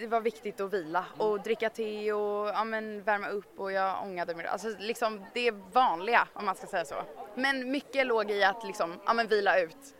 det 0.00 0.06
var 0.06 0.20
viktigt 0.20 0.60
att 0.60 0.72
vila 0.72 1.04
och 1.18 1.42
dricka 1.42 1.68
te 1.70 2.12
och 2.12 2.48
ja, 2.48 2.64
men 2.64 3.02
värma 3.02 3.28
upp 3.28 3.60
och 3.60 3.72
jag 3.72 4.02
ångade 4.02 4.34
mig. 4.34 4.46
Alltså 4.46 4.68
liksom 4.78 5.24
det 5.34 5.50
vanliga 5.72 6.28
om 6.32 6.44
man 6.44 6.54
ska 6.54 6.66
säga 6.66 6.84
så. 6.84 6.94
Men 7.34 7.70
mycket 7.70 8.06
låg 8.06 8.30
i 8.30 8.44
att 8.44 8.64
liksom, 8.64 9.00
ja 9.06 9.12
men 9.12 9.26
vila 9.26 9.60
ut. 9.60 9.94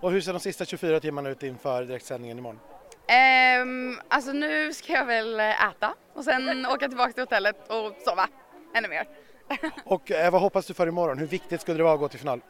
Och 0.00 0.10
hur 0.10 0.20
ser 0.20 0.32
de 0.32 0.40
sista 0.40 0.64
24 0.64 1.00
timmarna 1.00 1.28
ut 1.28 1.42
inför 1.42 1.82
direktsändningen 1.84 2.38
imorgon? 2.38 2.60
Ehm, 3.08 3.98
alltså 4.08 4.32
nu 4.32 4.72
ska 4.72 4.92
jag 4.92 5.06
väl 5.06 5.40
eh, 5.40 5.68
äta 5.68 5.94
och 6.14 6.24
sen 6.24 6.66
åka 6.72 6.88
tillbaka 6.88 7.12
till 7.12 7.22
hotellet 7.22 7.56
och 7.68 7.94
sova 8.04 8.28
ännu 8.74 8.88
mer. 8.88 9.06
Och 9.84 10.10
eh, 10.10 10.30
vad 10.32 10.40
hoppas 10.40 10.66
du 10.66 10.74
för 10.74 10.86
imorgon? 10.86 11.18
Hur 11.18 11.26
viktigt 11.26 11.60
skulle 11.60 11.76
det 11.78 11.84
vara 11.84 11.94
att 11.94 12.00
gå 12.00 12.08
till 12.08 12.18
final? 12.18 12.40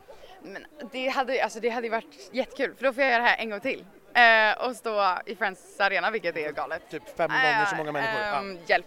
Men 0.43 0.67
det 0.93 1.09
hade, 1.09 1.45
alltså 1.45 1.61
det 1.61 1.69
hade 1.69 1.87
ju 1.87 1.91
varit 1.91 2.31
jättekul 2.33 2.75
för 2.75 2.85
då 2.85 2.93
får 2.93 3.03
jag 3.03 3.13
göra 3.13 3.23
det 3.23 3.29
här 3.29 3.39
en 3.39 3.51
gång 3.51 3.61
till. 3.61 3.85
Eh, 4.15 4.67
och 4.69 4.77
stå 4.77 5.19
i 5.27 5.35
Friends 5.37 5.81
Arena 5.81 6.11
vilket 6.11 6.37
är 6.37 6.53
galet. 6.53 6.83
Typ 6.91 7.17
fem 7.17 7.29
gånger 7.31 7.65
så 7.65 7.77
många 7.77 7.93
människor? 7.93 8.21
Ja. 8.21 8.39
Ehm, 8.39 8.59
Hjälp. 8.67 8.87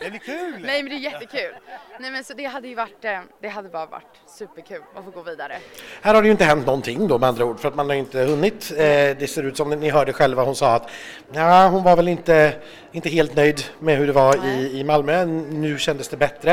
Det 0.00 0.10
blir 0.10 0.20
kul! 0.20 0.62
Nej 0.64 0.82
men 0.82 0.90
det 0.92 0.96
är 0.96 1.12
jättekul. 1.12 1.54
Nej 1.98 2.10
men 2.10 2.24
så 2.24 2.34
det 2.34 2.44
hade 2.44 2.68
ju 2.68 2.74
varit, 2.74 3.04
eh, 3.04 3.20
det 3.40 3.48
hade 3.48 3.68
bara 3.68 3.86
varit 3.86 4.20
superkul 4.26 4.82
att 4.94 5.04
få 5.04 5.10
gå 5.10 5.22
vidare. 5.22 5.56
Här 6.02 6.14
har 6.14 6.22
det 6.22 6.26
ju 6.26 6.32
inte 6.32 6.44
hänt 6.44 6.66
någonting 6.66 7.08
då 7.08 7.18
med 7.18 7.28
andra 7.28 7.44
ord 7.44 7.60
för 7.60 7.68
att 7.68 7.74
man 7.74 7.88
har 7.88 7.96
inte 7.96 8.18
hunnit. 8.18 8.70
Eh, 8.70 8.76
det 9.18 9.30
ser 9.30 9.42
ut 9.42 9.56
som 9.56 9.70
ni 9.70 9.90
hörde 9.90 10.12
själva, 10.12 10.42
hon 10.42 10.56
sa 10.56 10.74
att 10.74 10.90
ja, 11.32 11.68
hon 11.68 11.82
var 11.82 11.96
väl 11.96 12.08
inte, 12.08 12.52
inte 12.92 13.08
helt 13.08 13.36
nöjd 13.36 13.64
med 13.78 13.98
hur 13.98 14.06
det 14.06 14.12
var 14.12 14.46
i, 14.46 14.78
i 14.80 14.84
Malmö. 14.84 15.24
Nu 15.24 15.78
kändes 15.78 16.08
det 16.08 16.16
bättre. 16.16 16.52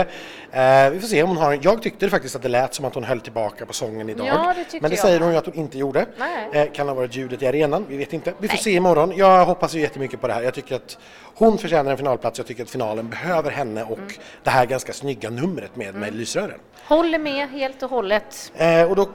Eh, 0.51 0.89
vi 0.89 0.99
får 0.99 1.07
se 1.07 1.23
om 1.23 1.29
hon 1.29 1.37
har, 1.37 1.59
jag 1.61 1.81
tyckte 1.81 2.09
faktiskt 2.09 2.35
att 2.35 2.41
det 2.41 2.49
lät 2.49 2.73
som 2.73 2.85
att 2.85 2.95
hon 2.95 3.03
höll 3.03 3.21
tillbaka 3.21 3.65
på 3.65 3.73
sången 3.73 4.09
idag. 4.09 4.27
Ja, 4.27 4.53
det 4.57 4.63
tyckte 4.63 4.77
Men 4.81 4.91
det 4.91 4.95
jag 4.95 5.05
säger 5.05 5.19
hon 5.19 5.31
ju 5.31 5.37
att 5.37 5.45
hon 5.45 5.55
inte 5.55 5.77
gjorde. 5.77 6.05
Nej. 6.17 6.49
Eh, 6.53 6.71
kan 6.71 6.87
ha 6.87 6.95
varit 6.95 7.15
ljudet 7.15 7.41
i 7.41 7.47
arenan, 7.47 7.85
vi 7.89 7.97
vet 7.97 8.13
inte. 8.13 8.33
Vi 8.39 8.47
får 8.47 8.57
se 8.57 8.71
imorgon. 8.71 9.13
Jag 9.15 9.45
hoppas 9.45 9.73
ju 9.73 9.79
jättemycket 9.79 10.21
på 10.21 10.27
det 10.27 10.33
här. 10.33 10.41
Jag 10.41 10.53
tycker 10.53 10.75
att 10.75 10.97
hon 11.35 11.57
förtjänar 11.57 11.91
en 11.91 11.97
finalplats. 11.97 12.37
Jag 12.39 12.47
tycker 12.47 12.63
att 12.63 12.69
finalen 12.69 13.09
behöver 13.09 13.51
henne 13.51 13.83
och 13.83 13.97
Mm. 13.97 14.09
det 14.43 14.49
här 14.49 14.65
ganska 14.65 14.93
snygga 14.93 15.29
numret 15.29 15.75
med, 15.75 15.95
med 15.95 16.15
lysrören. 16.15 16.59
Håller 16.85 17.19
med 17.19 17.49
helt 17.49 17.83
och 17.83 17.89
hållet. 17.89 18.51
Eh, 18.57 18.83
och 18.89 18.95
då, 18.95 19.09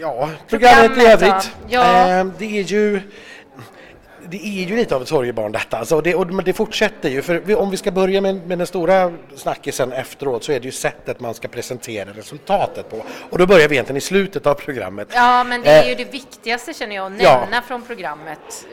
ja, 0.00 0.28
programmet, 0.48 0.84
i 0.90 0.94
Programmet, 0.94 0.98
övrigt. 1.22 1.50
ja. 1.68 2.08
Ja. 2.08 2.18
Eh, 2.20 2.26
det 2.38 2.58
är 2.58 2.62
ju 2.62 3.00
det 4.30 4.46
är 4.46 4.64
ju 4.64 4.76
lite 4.76 4.96
av 4.96 5.02
ett 5.02 5.08
sorgebarn 5.08 5.52
detta, 5.52 5.78
alltså 5.78 6.00
det, 6.00 6.14
och 6.14 6.44
det 6.44 6.52
fortsätter 6.52 7.08
ju. 7.08 7.22
För 7.22 7.56
om 7.56 7.70
vi 7.70 7.76
ska 7.76 7.90
börja 7.90 8.20
med, 8.20 8.46
med 8.46 8.58
den 8.58 8.66
stora 8.66 9.12
snackisen 9.36 9.92
efteråt 9.92 10.44
så 10.44 10.52
är 10.52 10.60
det 10.60 10.66
ju 10.66 10.72
sättet 10.72 11.20
man 11.20 11.34
ska 11.34 11.48
presentera 11.48 12.10
resultatet 12.10 12.90
på. 12.90 13.04
Och 13.30 13.38
då 13.38 13.46
börjar 13.46 13.68
vi 13.68 13.74
egentligen 13.74 13.96
i 13.96 14.00
slutet 14.00 14.46
av 14.46 14.54
programmet. 14.54 15.08
Ja, 15.14 15.44
men 15.44 15.62
det 15.62 15.70
är 15.70 15.82
Eh, 15.82 15.88
ju 15.88 15.94
det 15.94 16.12
viktigaste 16.12 16.74
känner 16.74 16.96
jag 16.96 17.12
att 17.12 17.22
ja. 17.22 17.40
nämna 17.40 17.62
från 17.62 17.82
programmet. 17.82 18.66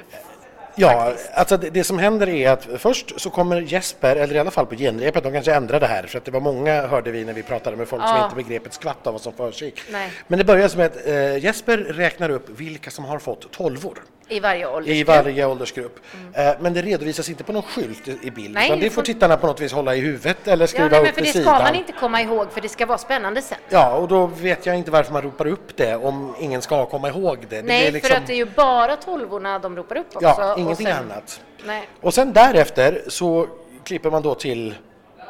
Ja, 0.76 1.14
alltså 1.34 1.58
det, 1.58 1.70
det 1.70 1.84
som 1.84 2.00
händer 2.00 2.30
är 2.30 2.50
att 2.52 2.68
först 2.78 3.22
så 3.22 3.30
kommer 3.30 3.62
Jesper, 3.62 4.16
eller 4.16 4.36
i 4.36 4.40
alla 4.40 4.52
fall 4.52 4.66
på 4.66 4.76
genrepet, 4.76 5.24
de 5.24 5.34
kanske 5.34 5.54
ändrar 5.54 5.80
det 5.80 5.88
här 5.88 6.04
för 6.04 6.18
att 6.18 6.26
det 6.26 6.32
var 6.32 6.40
många, 6.40 6.88
hörde 6.88 7.12
vi 7.12 7.26
när 7.26 7.34
vi 7.34 7.44
pratade 7.44 7.78
med 7.78 7.88
folk 7.88 8.04
som 8.08 8.18
Ja. 8.18 8.24
inte 8.24 8.36
begrep 8.36 8.66
ett 8.66 8.74
skvatt 8.74 9.08
av 9.08 9.14
vad 9.14 9.22
som 9.22 9.34
försiggick. 9.34 9.82
Men 10.28 10.40
det 10.40 10.46
börjar 10.46 10.78
med 10.78 10.86
att 10.86 11.08
eh, 11.08 11.38
Jesper 11.38 11.78
räknar 11.78 12.30
upp 12.30 12.50
vilka 12.50 12.92
som 12.92 13.06
har 13.06 13.20
fått 13.20 13.52
tolvor. 13.52 14.02
I 14.28 14.40
varje 14.40 14.68
ålder. 14.68 14.92
I 14.92 15.04
varje 15.04 15.46
åldersgrupp. 15.46 16.00
Eh, 16.34 16.52
Men 16.60 16.74
det 16.74 16.82
redovisas 16.82 17.30
inte 17.30 17.44
på 17.44 17.54
någon 17.54 17.62
skylt 17.64 18.08
i 18.08 18.32
bild. 18.32 18.54
Nej, 18.54 18.66
utan 18.68 18.80
det 18.80 18.86
det 18.86 18.90
får 18.90 19.02
tittarna 19.02 19.38
på 19.38 19.48
något 19.48 19.62
vis 19.62 19.72
hålla 19.74 19.96
i 19.96 20.00
huvudet 20.00 20.48
eller 20.48 20.64
Ja, 20.64 20.68
skriva 20.68 20.88
nej, 20.90 21.00
men 21.02 21.10
upp 21.10 21.16
för 21.16 21.22
det 21.22 21.28
ska 21.28 21.40
sidan. 21.40 21.64
man 21.64 21.76
inte 21.76 21.92
komma 21.92 22.22
ihåg 22.22 22.52
för 22.52 22.62
det 22.62 22.70
ska 22.70 22.86
vara 22.86 22.98
spännande 22.98 23.42
sen. 23.42 23.58
Ja, 23.70 23.94
och 23.96 24.08
då 24.08 24.26
vet 24.26 24.66
jag 24.66 24.76
inte 24.78 24.92
varför 24.92 25.14
man 25.14 25.22
ropar 25.22 25.48
upp 25.48 25.78
det 25.78 25.96
om 25.96 26.36
ingen 26.40 26.62
ska 26.62 26.86
komma 26.86 27.08
ihåg 27.10 27.38
det. 27.50 27.56
det 27.56 27.62
Nej, 27.62 27.82
blir 27.84 27.92
liksom, 27.92 28.10
för 28.10 28.18
att 28.18 28.28
det 28.28 28.34
är 28.34 28.38
ju 28.38 28.46
bara 28.46 28.96
tolvorna 28.96 29.60
de 29.60 29.76
ropar 29.76 29.98
upp 29.98 30.08
också. 30.16 30.28
Ja, 30.28 30.56
ingenting 30.66 30.88
sen- 30.88 30.98
annat. 31.12 31.42
Nej. 31.66 31.90
Och 32.02 32.14
sen 32.14 32.34
därefter 32.34 33.02
så 33.08 33.48
klipper 33.84 34.12
man 34.12 34.22
då 34.22 34.36
till 34.36 34.76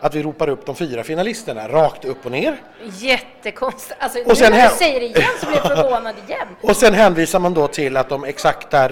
att 0.01 0.15
vi 0.15 0.23
ropar 0.23 0.49
upp 0.49 0.65
de 0.65 0.75
fyra 0.75 1.03
finalisterna 1.03 1.67
rakt 1.67 2.05
upp 2.05 2.25
och 2.25 2.31
ner. 2.31 2.57
Jättekonstigt. 2.83 3.95
Alltså, 3.99 4.19
Och 4.19 4.27
nu 4.27 4.35
sen 4.35 4.51
när 4.51 4.59
här- 4.59 4.69
du 4.69 4.75
säger 4.75 4.99
det 4.99 5.05
igen 5.05 5.29
så 5.39 5.45
blir 5.45 5.57
jag 5.57 5.67
förvånad 5.77 6.15
igen. 6.27 6.47
Och 6.61 6.77
sen 6.77 6.93
hänvisar 6.93 7.39
man 7.39 7.53
då 7.53 7.67
till 7.67 7.97
att 7.97 8.09
de 8.09 8.23
exakta 8.23 8.85
eh, 8.85 8.89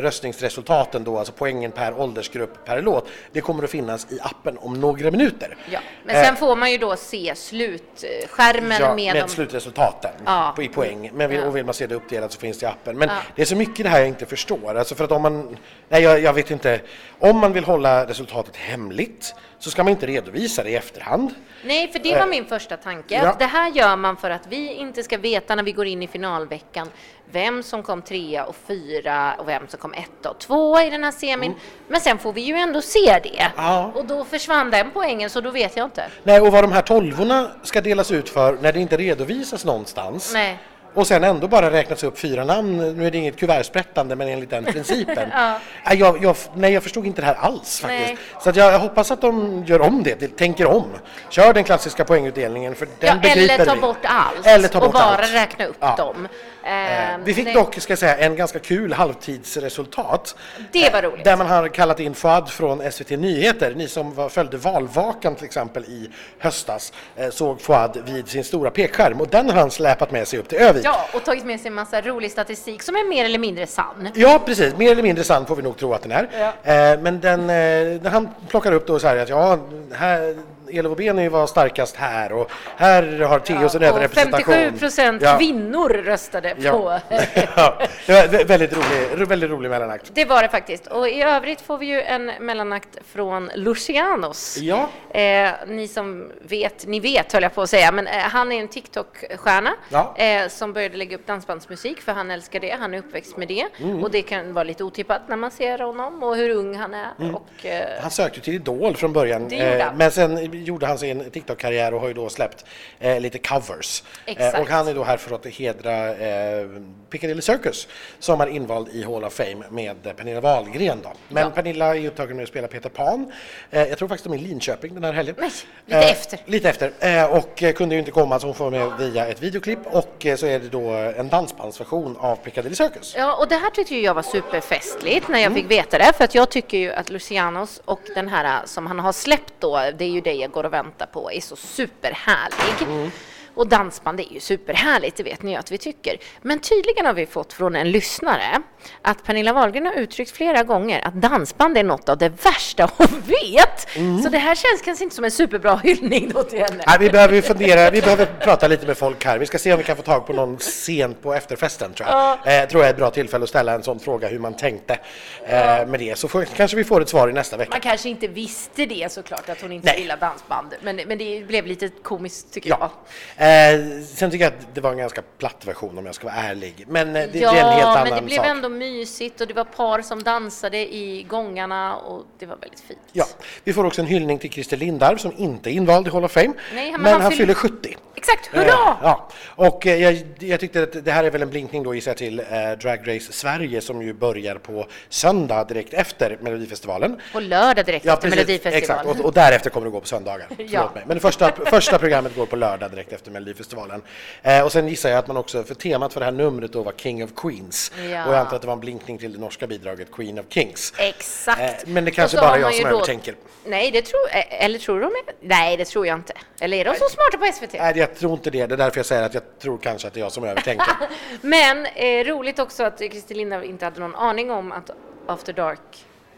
röstningsresultaten 0.00 1.04
då, 1.04 1.18
alltså 1.18 1.32
poängen 1.36 1.70
per 1.72 2.00
åldersgrupp 2.00 2.64
per 2.64 2.82
låt, 2.82 3.08
det 3.32 3.40
kommer 3.40 3.64
att 3.64 3.70
finnas 3.70 4.12
i 4.12 4.18
appen 4.22 4.58
om 4.58 4.80
några 4.80 5.10
minuter. 5.10 5.56
Ja. 5.70 5.78
Men 6.04 6.24
sen 6.24 6.36
får 6.36 6.56
man 6.56 6.70
ju 6.72 6.78
då 6.78 6.96
se 6.96 7.34
slutskärmen 7.36 8.76
Ja, 8.80 8.94
med, 8.94 9.14
med 9.14 9.24
de... 9.24 9.28
slutresultaten 9.28 10.10
Ja. 10.26 10.54
i 10.60 10.68
poäng. 10.68 11.10
Men 11.14 11.30
vill, 11.30 11.38
Ja. 11.40 11.46
och 11.46 11.56
vill 11.56 11.64
man 11.64 11.74
se 11.74 11.86
det 11.86 11.94
uppdelat 11.94 12.32
så 12.32 12.40
finns 12.40 12.58
det 12.58 12.66
i 12.66 12.68
appen. 12.68 12.98
Men 12.98 13.08
Ja. 13.08 13.14
det 13.36 13.42
är 13.42 13.46
så 13.46 13.56
mycket 13.56 13.84
det 13.84 13.88
här 13.88 13.98
jag 13.98 14.08
inte 14.08 14.26
förstår. 14.26 14.74
Alltså 14.78 14.94
för 14.94 15.04
att 15.04 15.12
om 15.12 15.22
man, 15.22 15.56
nej 15.88 16.02
jag, 16.02 16.20
jag 16.20 16.32
vet 16.32 16.50
inte, 16.50 16.80
om 17.18 17.38
man 17.38 17.52
vill 17.52 17.64
hålla 17.64 18.06
resultatet 18.06 18.56
hemligt 18.56 19.34
så 19.62 19.70
ska 19.70 19.84
man 19.84 19.90
inte 19.90 20.06
redovisa 20.06 20.62
det 20.62 20.70
i 20.70 20.76
efterhand. 20.76 21.34
Nej, 21.64 21.92
för 21.92 21.98
det 21.98 22.16
var 22.16 22.26
min 22.26 22.44
första 22.44 22.76
tanke. 22.76 23.14
Ja. 23.14 23.36
Det 23.38 23.44
här 23.44 23.70
gör 23.70 23.96
man 23.96 24.16
för 24.16 24.30
att 24.30 24.46
vi 24.48 24.72
inte 24.72 25.02
ska 25.02 25.18
veta 25.18 25.54
när 25.54 25.62
vi 25.62 25.72
går 25.72 25.86
in 25.86 26.02
i 26.02 26.06
finalveckan 26.06 26.88
vem 27.30 27.62
som 27.62 27.82
kom 27.82 28.02
trea 28.02 28.44
och 28.44 28.56
fyra 28.66 29.34
och 29.38 29.48
vem 29.48 29.68
som 29.68 29.80
kom 29.80 29.94
etta 29.94 30.30
och 30.30 30.38
tvåa 30.38 30.84
i 30.84 30.90
den 30.90 31.04
här 31.04 31.10
semin. 31.10 31.54
Men 31.88 32.00
sen 32.00 32.18
får 32.18 32.32
vi 32.32 32.40
ju 32.40 32.54
ändå 32.54 32.82
se 32.82 33.20
det. 33.22 33.40
Mm. 33.40 33.52
Ja. 33.56 33.92
Och 33.94 34.04
då 34.04 34.24
försvann 34.24 34.70
den 34.70 34.90
poängen, 34.90 35.30
så 35.30 35.40
då 35.40 35.50
vet 35.50 35.76
jag 35.76 35.86
inte. 35.86 36.04
Nej, 36.22 36.40
och 36.40 36.52
vad 36.52 36.64
de 36.64 36.72
här 36.72 36.82
tolvorna 36.82 37.50
ska 37.62 37.80
delas 37.80 38.10
ut 38.10 38.28
för 38.28 38.58
när 38.62 38.72
det 38.72 38.80
inte 38.80 38.96
redovisas 38.96 39.64
någonstans. 39.64 40.30
Nej. 40.34 40.58
Och 40.94 41.06
sen 41.06 41.24
ändå 41.24 41.48
bara 41.48 41.70
räknas 41.70 42.04
upp 42.04 42.18
fyra 42.18 42.44
namn. 42.44 42.76
Nu 42.96 43.06
är 43.06 43.10
det 43.10 43.18
inget 43.18 43.36
kuvertsprättande 43.36 44.16
men 44.16 44.28
enligt 44.28 44.50
den 44.50 44.64
principen. 44.72 45.28
Ja. 45.32 45.58
jag, 45.94 46.24
jag, 46.24 46.36
nej, 46.54 46.72
jag 46.72 46.82
förstod 46.82 47.06
inte 47.06 47.20
det 47.22 47.26
här 47.26 47.34
alls 47.34 47.80
faktiskt. 47.80 48.06
Nej. 48.08 48.16
Så 48.42 48.50
att 48.50 48.56
jag, 48.56 48.72
jag 48.72 48.78
hoppas 48.78 49.10
att 49.10 49.20
de 49.20 49.64
gör 49.66 49.80
om 49.80 50.02
det, 50.02 50.20
de 50.20 50.28
tänker 50.28 50.66
om. 50.66 50.84
Kör 51.28 51.52
den 51.52 51.64
klassiska 51.64 52.04
poängutdelningen 52.04 52.74
för 52.74 52.86
den 52.86 52.94
Ja, 53.00 53.14
begriper 53.22 53.54
eller 53.54 53.64
ta 53.66 53.74
vi. 53.74 53.80
bort 53.80 53.96
allt 54.02 54.46
Eller 54.46 54.68
ta 54.68 54.78
bort 54.80 54.86
och 54.86 54.92
bara 54.92 55.02
allt. 55.04 55.32
räkna 55.34 55.64
upp 55.64 55.76
Ja. 55.80 55.94
dem. 55.96 56.28
Eh, 56.64 56.72
Eh, 56.72 57.18
Vi 57.24 57.34
fick 57.34 57.44
nej, 57.44 57.54
dock, 57.54 57.74
ska 57.80 57.90
jag 57.92 57.98
säga, 57.98 58.16
en 58.18 58.36
ganska 58.36 58.58
kul 58.58 58.92
halvtidsresultat. 58.92 60.36
Det 60.72 60.92
var 60.92 61.02
roligt. 61.02 61.24
Där 61.24 61.36
man 61.36 61.46
har 61.46 61.68
kallat 61.68 62.00
in 62.00 62.14
Fouad 62.14 62.50
från 62.50 62.92
SVT 62.92 63.10
Nyheter. 63.10 63.74
Ni 63.76 63.88
som 63.88 64.14
var, 64.14 64.28
följde 64.28 64.56
valvakan 64.56 65.34
till 65.34 65.44
exempel 65.44 65.84
i 65.84 66.10
höstas 66.38 66.92
eh, 67.16 67.30
såg 67.30 67.60
Fouad 67.60 68.02
vid 68.06 68.28
sin 68.28 68.44
stora 68.44 68.70
pekskärm 68.70 69.20
och 69.20 69.28
den 69.28 69.50
har 69.50 69.56
han 69.60 69.70
släpat 69.70 70.10
med 70.10 70.28
sig 70.28 70.38
upp 70.38 70.48
till 70.48 70.58
Övik. 70.58 70.81
Ja, 70.84 71.08
och 71.14 71.24
tagit 71.24 71.44
med 71.44 71.60
sig 71.60 71.68
en 71.68 71.74
massa 71.74 72.00
rolig 72.00 72.30
statistik 72.30 72.82
som 72.82 72.96
är 72.96 73.08
mer 73.08 73.24
eller 73.24 73.38
mindre 73.38 73.66
sann. 73.66 74.08
Ja, 74.14 74.42
precis. 74.46 74.76
Mer 74.76 74.92
eller 74.92 75.02
mindre 75.02 75.24
sann 75.24 75.46
får 75.46 75.56
vi 75.56 75.62
nog 75.62 75.76
tro 75.76 75.94
att 75.94 76.02
den 76.02 76.12
är. 76.12 76.22
Eh, 76.62 77.00
men 77.00 77.20
den, 77.20 77.40
eh, 77.40 78.02
när 78.02 78.10
han 78.10 78.28
plockar 78.48 78.72
upp 78.72 78.86
då 78.86 78.98
så 78.98 79.06
här 79.06 79.16
att 79.16 79.28
ja, 79.28 79.58
här, 79.92 80.36
Elevobeni 80.78 81.28
var 81.28 81.46
starkast 81.46 81.96
här 81.96 82.32
och 82.32 82.50
här 82.76 83.18
har 83.20 83.38
Theos 83.38 83.74
en 83.74 83.82
och 83.82 83.88
överrepresentation. 83.88 84.54
57 84.54 84.78
procent 84.78 85.22
Ja. 85.22 85.38
kvinnor 85.38 85.88
röstade 85.88 86.54
Ja. 86.58 86.70
på 86.72 87.00
ja, 87.56 87.78
det 88.06 88.12
var 88.12 88.38
vä- 88.38 88.44
väldigt 88.46 88.72
rolig, 88.72 89.28
väldigt 89.28 89.50
rolig 89.50 89.70
mellanakt. 89.70 90.10
Det 90.14 90.24
var 90.24 90.42
det 90.42 90.48
faktiskt. 90.48 90.86
Och 90.86 91.08
i 91.08 91.22
övrigt 91.22 91.60
får 91.60 91.78
vi 91.78 91.86
ju 91.86 92.02
en 92.02 92.26
mellanakt 92.40 92.98
från 93.12 93.50
Lucianos. 93.54 94.58
Ja. 94.60 94.88
Eh, 95.20 95.50
ni 95.66 95.88
som 95.88 96.32
vet, 96.42 96.86
ni 96.86 97.00
vet 97.00 97.32
höll 97.32 97.42
jag 97.42 97.54
på 97.54 97.62
att 97.62 97.70
säga, 97.70 97.92
men 97.92 98.06
eh, 98.06 98.12
han 98.18 98.52
är 98.52 98.60
en 98.60 98.68
TikTok-stjärna 98.68 99.70
Ja. 99.88 100.14
eh, 100.16 100.48
som 100.48 100.72
började 100.72 100.96
lägga 100.96 101.16
upp 101.16 101.26
dansbandsmusik 101.26 102.00
för 102.00 102.12
han 102.12 102.30
älskar 102.30 102.60
det, 102.60 102.76
han 102.80 102.94
är 102.94 102.98
uppväxt 102.98 103.36
med 103.36 103.48
det. 103.48 103.66
Mm. 103.80 104.02
Och 104.02 104.10
det 104.10 104.22
kan 104.22 104.52
vara 104.54 104.64
lite 104.64 104.84
otippat 104.84 105.20
när 105.28 105.36
man 105.36 105.50
ser 105.50 105.78
honom 105.78 106.22
och 106.22 106.36
hur 106.36 106.50
ung 106.50 106.76
han 106.76 106.94
är. 106.94 107.08
Mm. 107.20 107.34
Och, 107.34 107.66
eh, 107.66 107.84
Han 108.02 108.10
sökte 108.10 108.40
till 108.40 108.54
Idol 108.54 108.96
från 108.96 109.12
början, 109.12 109.48
Det 109.48 109.56
gjorde 109.56 109.78
eh, 109.82 109.92
men 109.96 110.10
sen 110.10 110.61
gjorde 110.64 110.86
han 110.86 110.98
sin 110.98 111.30
TikTok-karriär 111.30 111.94
och 111.94 112.00
har 112.00 112.08
ju 112.08 112.14
då 112.14 112.28
släppt 112.28 112.64
eh, 113.00 113.20
lite 113.20 113.38
covers. 113.38 114.02
Eh, 114.26 114.60
och 114.60 114.68
han 114.68 114.88
är 114.88 114.94
då 114.94 115.04
här 115.04 115.16
för 115.16 115.34
att 115.34 115.46
hedra 115.46 116.14
eh, 116.16 116.66
Piccadilly 117.10 117.42
Circus 117.42 117.88
som 118.18 118.40
är 118.40 118.46
invald 118.46 118.88
i 118.88 119.02
Hall 119.04 119.24
of 119.24 119.32
Fame 119.32 119.64
med 119.70 120.16
Pernilla 120.16 120.40
Wahlgren. 120.40 120.98
Då. 121.02 121.12
Men 121.28 121.42
Ja. 121.42 121.50
Pernilla 121.50 121.96
är 121.96 122.06
upptagen 122.06 122.36
med 122.36 122.42
att 122.42 122.48
spela 122.48 122.68
Peter 122.68 122.88
Pan. 122.88 123.32
Eh, 123.70 123.82
jag 123.88 123.98
tror 123.98 124.08
faktiskt 124.08 124.24
de 124.24 124.32
är 124.32 124.38
i 124.38 124.40
Linköping 124.40 124.94
den 124.94 125.04
här 125.04 125.12
helgen. 125.12 125.34
Nej, 125.38 125.50
lite 125.86 126.10
efter. 126.10 126.38
Lite 126.44 126.68
efter. 126.68 126.92
Eh, 127.00 127.24
och 127.36 127.62
eh, 127.62 127.72
kunde 127.72 127.94
ju 127.94 127.98
inte 127.98 128.10
komma 128.10 128.38
så 128.40 128.46
hon 128.46 128.54
får 128.54 128.70
med 128.70 128.92
via 128.98 129.26
ett 129.26 129.42
videoklipp 129.42 129.78
och 129.86 130.26
eh, 130.26 130.36
så 130.36 130.46
är 130.46 130.58
det 130.58 130.68
då 130.68 130.90
en 130.90 131.28
dansbandsversion 131.28 132.16
av 132.20 132.36
Piccadilly 132.36 132.74
Circus. 132.74 133.14
Ja, 133.16 133.36
och 133.36 133.48
det 133.48 133.56
här 133.56 133.70
tyckte 133.70 133.96
jag 133.96 134.14
var 134.14 134.22
superfestligt 134.22 135.28
när 135.28 135.38
jag 135.38 135.52
Mm. 135.52 135.62
fick 135.62 135.70
veta 135.70 135.98
det, 135.98 136.12
för 136.16 136.24
att 136.24 136.34
jag 136.34 136.50
tycker 136.50 136.78
ju 136.78 136.92
att 136.92 137.10
Lucianos 137.10 137.82
och 137.84 138.00
den 138.14 138.28
här 138.28 138.60
som 138.66 138.86
han 138.86 138.98
har 138.98 139.12
släppt 139.12 139.52
då, 139.58 139.76
det 139.98 140.04
är 140.04 140.08
ju 140.08 140.20
det 140.20 140.32
jag 140.32 140.51
går 140.52 140.64
och 140.64 140.72
väntar 140.72 141.06
på, 141.06 141.32
är 141.32 141.40
så 141.40 141.56
superhärlig. 141.56 142.82
Mm. 142.88 143.10
Och 143.54 143.66
dansband 143.66 144.20
är 144.20 144.32
ju 144.32 144.40
superhärligt, 144.40 145.16
det 145.16 145.22
vet 145.22 145.42
ni 145.42 145.50
ju 145.50 145.56
att 145.56 145.70
vi 145.72 145.78
tycker. 145.78 146.16
Men 146.42 146.58
tydligen 146.58 147.06
har 147.06 147.12
vi 147.12 147.26
fått 147.26 147.52
från 147.52 147.76
en 147.76 147.90
lyssnare 147.90 148.62
att 149.02 149.24
Pernilla 149.24 149.52
Wahlgren 149.52 149.86
har 149.86 149.92
uttryckt 149.94 150.30
flera 150.30 150.62
gånger 150.62 151.06
att 151.06 151.14
dansband 151.14 151.78
är 151.78 151.82
något 151.84 152.08
av 152.08 152.18
det 152.18 152.28
värsta 152.44 152.90
hon 152.96 153.22
vet. 153.26 153.96
Mm. 153.96 154.22
Så 154.22 154.28
det 154.28 154.38
här 154.38 154.54
känns 154.54 154.82
kanske 154.82 155.04
inte 155.04 155.16
som 155.16 155.24
en 155.24 155.30
superbra 155.30 155.76
hyllning 155.76 156.30
då 156.34 156.42
till 156.42 156.58
henne. 156.58 156.84
Nej, 156.86 156.96
vi 157.00 157.10
behöver 157.10 157.34
ju 157.34 157.42
fundera, 157.42 157.90
vi 157.90 158.00
behöver 158.00 158.26
prata 158.40 158.68
lite 158.68 158.86
med 158.86 158.96
folk 158.98 159.24
här. 159.24 159.38
Vi 159.38 159.46
ska 159.46 159.58
se 159.58 159.72
om 159.72 159.78
vi 159.78 159.84
kan 159.84 159.96
få 159.96 160.02
tag 160.02 160.26
på 160.26 160.32
någon 160.32 160.58
sent 160.58 161.22
på 161.22 161.34
efterfesten 161.34 161.92
tror 161.94 162.08
jag. 162.08 162.32
Eh, 162.62 162.68
tror 162.68 162.82
jag 162.82 162.88
är 162.88 162.90
ett 162.90 162.96
bra 162.96 163.10
tillfälle 163.10 163.42
att 163.42 163.48
ställa 163.48 163.72
en 163.74 163.82
sån 163.82 164.00
fråga 164.00 164.28
hur 164.28 164.38
man 164.38 164.54
tänkte 164.56 164.98
eh, 165.46 165.86
med 165.86 166.00
det. 166.00 166.18
Så 166.18 166.28
får, 166.28 166.44
kanske 166.44 166.76
vi 166.76 166.84
får 166.84 167.00
ett 167.00 167.08
svar 167.08 167.28
i 167.28 167.32
nästa 167.32 167.56
vecka. 167.56 167.70
Man 167.70 167.80
kanske 167.80 168.08
inte 168.08 168.28
visste 168.28 168.86
det 168.86 169.12
såklart, 169.12 169.48
att 169.48 169.60
hon 169.62 169.72
inte 169.72 169.86
Nej. 169.90 170.00
gillar 170.00 170.16
dansband. 170.16 170.74
Men, 170.82 170.96
men 170.96 171.18
det 171.18 171.46
blev 171.46 171.66
lite 171.66 171.88
komiskt 171.88 172.52
tycker 172.52 172.70
Ja. 172.70 172.76
jag. 172.80 173.41
Eh, 173.42 174.02
sen 174.14 174.30
tycker 174.30 174.44
jag 174.44 174.52
att 174.52 174.74
det 174.74 174.80
var 174.80 174.90
en 174.92 174.98
ganska 174.98 175.22
platt 175.38 175.64
version 175.66 175.98
om 175.98 176.06
jag 176.06 176.14
ska 176.14 176.26
vara 176.26 176.36
ärlig. 176.36 176.84
Men 176.88 177.08
eh, 177.16 177.28
det, 177.32 177.38
ja, 177.38 177.52
det 177.52 177.58
är 177.58 177.64
en 177.64 177.72
helt 177.72 177.86
annan 177.86 178.08
men 178.08 178.14
det 178.16 178.22
blev 178.22 178.36
sak. 178.36 178.46
ändå 178.46 178.68
mysigt 178.68 179.40
och 179.40 179.46
det 179.46 179.54
var 179.54 179.64
par 179.64 180.02
som 180.02 180.22
dansade 180.22 180.78
i 180.94 181.26
gångarna 181.28 181.96
och 181.96 182.24
det 182.38 182.46
var 182.46 182.56
väldigt 182.56 182.80
fint. 182.80 182.98
Ja, 183.12 183.24
vi 183.64 183.72
får 183.72 183.84
också 183.84 184.00
en 184.00 184.06
hyllning 184.06 184.38
till 184.38 184.50
Christer 184.50 184.76
Lindarw 184.76 185.18
som 185.18 185.32
inte 185.36 185.70
är 185.70 185.72
invald 185.72 186.06
i 186.06 186.10
Hall 186.10 186.24
of 186.24 186.32
Fame. 186.32 186.52
Nej, 186.74 186.92
men 186.92 187.00
men 187.02 187.12
han 187.12 187.22
han, 187.22 187.32
fyller- 187.32 187.54
fyller 187.54 187.54
70. 187.54 187.96
Exakt, 188.14 188.46
hurra! 188.46 188.62
Eh, 188.64 188.96
ja, 189.02 189.28
och 189.46 189.86
eh, 189.86 189.96
jag, 190.02 190.22
jag 190.38 190.60
tyckte 190.60 190.82
att 190.82 191.04
det 191.04 191.12
här 191.12 191.24
är 191.24 191.30
väl 191.30 191.42
en 191.42 191.50
blinkning 191.50 191.82
då 191.82 191.94
gissar 191.94 192.10
jag 192.10 192.16
till 192.18 192.40
eh, 192.40 192.44
Drag 192.82 193.00
Race 193.16 193.32
Sverige 193.32 193.80
som 193.80 194.02
ju 194.02 194.12
börjar 194.12 194.54
på 194.54 194.86
söndag 195.08 195.64
direkt 195.64 195.94
efter 195.94 196.38
Melodifestivalen. 196.40 197.20
På 197.32 197.40
lördag 197.40 197.84
direkt 197.86 198.06
efter 198.06 198.30
Melodifestivalen. 198.30 198.78
Exakt, 198.78 199.20
och, 199.20 199.26
och 199.26 199.32
därefter 199.32 199.70
kommer 199.70 199.86
det 199.86 199.90
gå 199.90 200.00
på 200.00 200.06
söndagar. 200.06 200.46
Ja. 200.68 200.90
Mig. 200.94 201.04
Men 201.06 201.16
det 201.16 201.20
första, 201.20 201.52
första 201.66 201.98
programmet 201.98 202.36
går 202.36 202.46
på 202.46 202.56
lördag 202.56 202.90
direkt 202.90 203.12
efter 203.12 203.30
Melodifestivalen. 203.32 204.02
Eh, 204.42 204.64
och 204.64 204.72
sen 204.72 204.88
gissar 204.88 205.08
jag 205.10 205.18
att 205.18 205.26
man 205.26 205.36
också, 205.36 205.62
för 205.64 205.74
temat 205.74 206.12
för 206.12 206.20
det 206.20 206.24
här 206.24 206.32
numret 206.32 206.72
då 206.72 206.82
var 206.82 206.92
King 206.92 207.24
of 207.24 207.30
Queens. 207.36 207.92
Ja. 207.96 208.26
Och 208.26 208.32
jag 208.32 208.40
antar 208.40 208.56
att 208.56 208.62
det 208.62 208.66
var 208.66 208.74
en 208.74 208.80
blinkning 208.80 209.18
till 209.18 209.32
det 209.32 209.38
norska 209.38 209.66
bidraget 209.66 210.12
Queen 210.12 210.38
of 210.38 210.44
Kings. 210.48 210.92
Exakt. 210.98 211.60
Eh, 211.60 211.88
men 211.88 212.04
det 212.04 212.10
kanske 212.10 212.36
bara 212.36 212.48
har 212.48 212.58
jag 212.58 212.74
som 212.74 212.90
då- 212.90 212.96
övertänker. 212.96 213.34
Nej, 213.64 213.90
det 213.90 214.02
tror 214.02 214.20
eh, 214.32 214.64
Eller 214.64 214.78
tror 214.78 215.00
de 215.00 215.06
är... 215.06 215.34
Nej, 215.40 215.76
det 215.76 215.84
tror 215.84 216.06
jag 216.06 216.18
inte. 216.18 216.32
Eller 216.60 216.76
är 216.76 216.84
de 216.84 216.94
så 216.94 217.08
smarta 217.08 217.38
på 217.38 217.52
SVT? 217.52 217.72
Nej, 217.72 217.98
jag 217.98 218.14
tror 218.14 218.32
inte 218.32 218.50
det. 218.50 218.66
Det 218.66 218.74
är 218.74 218.76
därför 218.78 218.98
jag 218.98 219.06
säger 219.06 219.22
att 219.22 219.34
jag 219.34 219.42
tror 219.62 219.78
kanske 219.78 220.08
att 220.08 220.14
det 220.14 220.20
är 220.20 220.22
jag 220.22 220.32
som 220.32 220.44
övertänker. 220.44 220.86
Men 221.40 221.86
eh, 221.86 222.24
roligt 222.24 222.58
också 222.58 222.82
att 222.84 222.98
Christer 222.98 223.34
Lindarw 223.34 223.66
inte 223.68 223.84
hade 223.84 224.00
någon 224.00 224.14
aning 224.14 224.50
om 224.50 224.72
att 224.72 224.90
After 225.26 225.52
Dark 225.52 225.78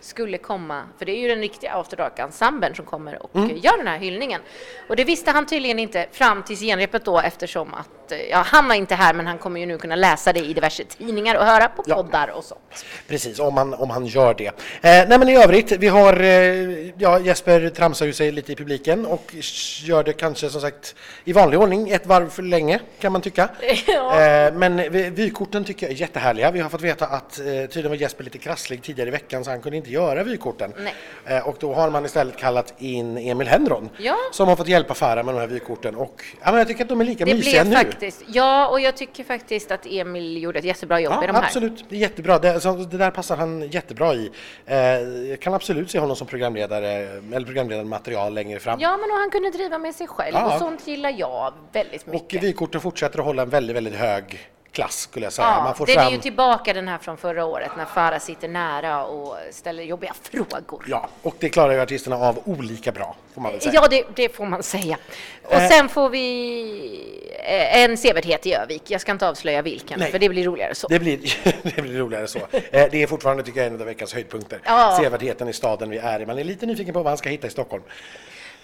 skulle 0.05 0.39
komma, 0.39 0.83
för 0.99 1.07
det 1.07 1.13
är 1.13 1.19
ju 1.21 1.29
den 1.29 1.39
riktiga 1.41 1.73
After 1.75 1.97
Dark-ensemblen 1.97 2.75
som 2.75 2.85
kommer 2.85 3.23
och 3.23 3.37
Mm. 3.37 3.57
gör 3.57 3.77
den 3.79 3.87
här 3.87 3.99
hyllningen. 3.99 4.41
Och 4.89 4.97
det 4.97 5.05
visste 5.05 5.31
han 5.31 5.47
tydligen 5.47 5.79
inte 5.79 6.07
fram 6.13 6.43
till 6.43 6.57
genrepet 6.57 7.05
då 7.05 7.21
eftersom 7.21 7.75
att, 7.75 8.04
eh, 8.13 8.19
ja 8.31 8.43
han 8.47 8.69
var 8.69 8.75
inte 8.75 8.95
här 8.95 9.15
men 9.15 9.27
han 9.27 9.39
kommer 9.39 9.61
ju 9.61 9.67
nu 9.67 9.79
kunna 9.79 9.97
läsa 9.97 10.33
det 10.33 10.41
i 10.41 10.53
diverse 10.55 10.85
tidningar 10.85 11.35
och 11.35 11.45
höra 11.47 11.69
på 11.69 11.83
Ja. 11.87 11.95
poddar 11.95 12.29
och 12.29 12.45
sånt. 12.45 12.61
Precis, 13.09 13.39
om 13.39 13.57
han, 13.57 13.75
om 13.75 13.91
han 13.91 14.07
gör 14.07 14.35
det. 14.35 14.47
Eh, 14.47 14.53
nej 14.83 15.19
men 15.19 15.29
i 15.29 15.37
övrigt, 15.37 15.73
vi 15.73 15.89
har, 15.89 16.21
eh, 16.21 16.89
ja 16.99 17.19
Jesper 17.21 17.69
tramsar 17.69 18.07
ju 18.07 18.13
sig 18.13 18.33
lite 18.33 18.53
i 18.53 18.57
publiken 18.57 19.07
och 19.07 19.35
gör 19.83 20.05
det 20.05 20.13
kanske 20.13 20.51
som 20.51 20.61
sagt 20.61 20.95
i 21.25 21.33
vanlig 21.33 21.61
ordning 21.61 21.91
ett 21.91 22.07
varv 22.07 22.31
för 22.31 22.43
länge 22.43 22.81
kan 23.01 23.13
man 23.13 23.21
tycka. 23.23 23.49
Ja. 23.87 24.21
Eh, 24.21 24.53
men 24.55 24.93
vykorten 25.15 25.65
tycker 25.65 25.87
jag 25.87 25.93
är 25.95 26.01
jättehärliga. 26.01 26.51
Vi 26.51 26.61
har 26.61 26.71
fått 26.71 26.81
veta 26.83 27.07
att 27.07 27.39
eh, 27.39 27.45
tydligen 27.45 27.89
var 27.91 27.97
Jesper 27.97 28.25
lite 28.25 28.39
krasslig 28.39 28.83
tidigare 28.83 29.09
i 29.09 29.13
veckan 29.13 29.45
så 29.45 29.51
han 29.51 29.61
kunde 29.61 29.77
inte 29.77 29.91
göra 29.91 30.23
vykorten. 30.25 30.73
Nej. 30.79 30.95
Eh, 31.27 31.49
och 31.49 31.57
då 31.61 31.75
har 31.75 31.91
man 31.91 32.05
istället 32.05 32.37
kallat 32.39 32.75
in 32.79 33.19
Emil 33.19 33.49
Henron 33.49 33.91
Ja. 33.99 34.17
som 34.33 34.49
har 34.49 34.57
fått 34.57 34.69
hjälpa 34.69 34.95
Farah 34.95 35.25
med 35.25 35.35
de 35.35 35.41
här 35.41 35.47
vykorten 35.47 35.95
och 35.97 36.23
ja, 36.45 36.51
men 36.51 36.59
jag 36.59 36.69
tycker 36.69 36.83
att 36.83 36.89
de 36.89 37.01
är 37.01 37.05
lika 37.05 37.25
Det 37.25 37.35
mysiga 37.35 37.65
nu. 37.65 37.71
Faktiskt, 37.95 38.23
ja 38.27 38.69
och 38.69 38.81
jag 38.81 38.97
tycker 38.97 39.25
faktiskt 39.25 39.71
att 39.71 39.87
Emil 39.87 40.43
gjorde 40.43 40.59
ett 40.59 40.65
jättebra 40.65 41.01
jobb 41.01 41.13
Ja, 41.17 41.25
i 41.25 41.27
de 41.27 41.37
här. 41.37 41.43
absolut. 41.43 41.85
Det 41.89 41.97
är 41.97 42.01
jättebra. 42.01 42.39
Det, 42.39 42.55
alltså, 42.55 42.73
det 42.75 42.97
där 42.99 43.11
passar 43.11 43.37
han 43.37 43.69
jättebra 43.69 44.15
i. 44.15 44.31
Eh, 44.67 44.77
jag 45.29 45.41
kan 45.41 45.55
absolut 45.55 45.91
se 45.91 45.99
honom 45.99 46.17
som 46.17 46.27
programledare 46.27 46.89
eller 47.33 47.47
programledande 47.47 47.91
material 47.91 48.35
längre 48.35 48.59
fram. 48.61 48.81
Ja, 48.81 48.97
men 48.97 49.11
och 49.11 49.17
han 49.17 49.31
kunde 49.31 49.51
driva 49.51 49.79
med 49.79 49.95
sig 49.95 50.07
själv 50.07 50.35
Ja. 50.37 50.53
och 50.53 50.59
sånt 50.59 50.87
gillar 50.87 51.15
jag 51.19 51.53
väldigt 51.73 52.03
och 52.03 52.09
mycket. 52.15 52.43
vykorten 52.43 52.81
fortsätter 52.81 53.19
att 53.19 53.25
hålla 53.25 53.43
en 53.43 53.51
väldigt, 53.51 53.77
väldigt 53.77 53.95
hög 53.95 54.39
klass 54.75 55.01
skulle 55.01 55.27
jag 55.27 55.33
säga. 55.33 55.49
Ja, 55.49 55.65
Man 55.65 55.75
får 55.75 55.87
den 55.87 55.95
fram... 55.95 56.07
är 56.07 56.11
ju 56.11 56.19
tillbaka 56.19 56.73
den 56.73 56.89
här 56.89 56.99
från 56.99 57.17
förra 57.17 57.45
året 57.45 57.71
när 57.77 57.85
Farah 57.85 58.19
sitter 58.19 58.49
nära 58.49 59.05
och 59.05 59.37
ställer 59.51 59.83
jobbiga 59.83 60.15
frågor. 60.23 60.85
Ja, 60.89 61.09
och 61.23 61.35
det 61.39 61.49
klarar 61.49 61.73
ju 61.73 61.81
artisterna 61.81 62.17
av 62.17 62.39
olika 62.45 62.93
bra, 62.93 63.17
får 63.35 63.41
man 63.41 63.53
väl 63.53 63.61
säga. 63.61 63.73
Ja, 63.75 63.89
det, 63.91 64.05
det 64.15 64.29
får 64.37 64.47
man 64.47 64.63
säga. 64.63 64.97
Och 65.45 65.53
Eh. 65.55 65.69
sen 65.69 65.89
får 65.89 66.09
vi 66.09 66.21
eh, 67.45 67.83
en 67.83 67.97
sevärdhet 67.99 68.47
i 68.47 68.55
Övik. 68.55 68.83
Jag 68.91 69.01
ska 69.01 69.13
inte 69.13 69.29
avslöja 69.29 69.63
vilken, 69.63 69.99
Nej. 70.01 70.11
för 70.11 70.19
det 70.19 70.29
blir 70.29 70.45
roligare 70.45 70.75
så. 70.75 70.89
Det 70.89 70.99
blir, 70.99 71.19
det 71.77 71.83
blir 71.83 71.99
roligare 71.99 72.27
så. 72.27 72.39
Eh, 72.39 72.87
det 72.91 73.03
är 73.03 73.07
fortfarande, 73.07 73.43
tycker 73.43 73.61
jag, 73.61 73.67
en 73.75 73.81
av 73.81 73.87
veckans 73.87 74.15
höjdpunkter. 74.15 74.59
Ja. 74.65 74.99
Sevärdheten 75.03 75.49
i 75.49 75.53
staden 75.53 75.91
vi 75.91 75.99
är 75.99 76.21
i. 76.21 76.27
Man 76.27 76.39
är 76.39 76.45
lite 76.45 76.67
nyfiken 76.67 76.95
på 76.95 77.03
vad 77.03 77.11
han 77.11 77.19
ska 77.19 77.29
hitta 77.29 77.47
i 77.47 77.51
Stockholm. 77.51 77.83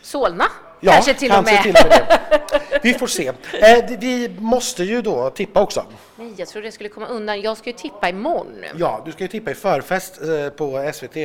Solna 0.02 0.44
Ja, 0.82 0.92
kanske 0.92 1.14
till 1.14 1.32
och 1.32 1.44
med. 1.44 1.62
till 1.62 1.74
och 1.84 1.88
med. 1.88 2.18
Vi 2.82 2.94
får 2.94 3.06
se. 3.06 3.26
Eh, 3.52 3.98
vi 3.98 4.36
måste 4.38 4.84
ju 4.84 5.02
då 5.02 5.30
tippa 5.30 5.62
också. 5.62 5.84
Nej, 6.16 6.34
jag 6.36 6.48
trodde 6.48 6.66
jag 6.66 6.74
skulle 6.74 6.88
komma 6.88 7.06
undan. 7.06 7.40
Jag 7.40 7.56
ska 7.56 7.70
ju 7.70 7.76
tippa 7.76 8.08
imorgon. 8.08 8.64
Ja, 8.76 9.02
du 9.06 9.12
ska 9.12 9.22
ju 9.24 9.28
tippa 9.28 9.50
i 9.50 9.54
förfest 9.54 10.20
eh, 10.22 10.48
på 10.48 10.90
SVT, 10.94 11.16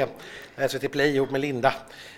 SVT 0.69 0.91
Play 0.91 1.15
ihop 1.15 1.31
med 1.31 1.41
Linda. 1.41 1.73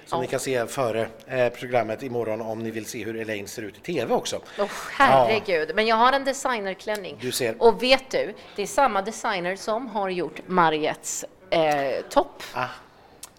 Som 0.05 0.17
Ja. 0.17 0.21
ni 0.21 0.27
kan 0.27 0.39
se 0.39 0.65
före 0.67 1.07
eh, 1.27 1.49
programmet 1.49 2.03
imorgon 2.03 2.41
om 2.41 2.59
ni 2.63 2.71
vill 2.71 2.85
se 2.85 3.03
hur 3.05 3.15
Elaine 3.21 3.47
ser 3.47 3.61
ut 3.61 3.77
i 3.77 3.79
TV 3.93 4.13
också. 4.13 4.41
Åh, 4.59 4.65
herregud. 4.91 5.71
Men 5.75 5.87
jag 5.87 5.95
har 5.95 6.13
en 6.13 6.23
designerklänning. 6.25 7.17
Du 7.21 7.31
ser. 7.31 7.55
Och 7.59 7.83
vet 7.83 8.11
du, 8.11 8.33
det 8.55 8.61
är 8.61 8.67
samma 8.67 9.01
designer 9.01 9.55
som 9.55 9.87
har 9.87 10.09
gjort 10.09 10.41
Mariettes 10.47 11.25
eh, 11.49 11.61
topp. 12.09 12.43
Ah. 12.53 12.65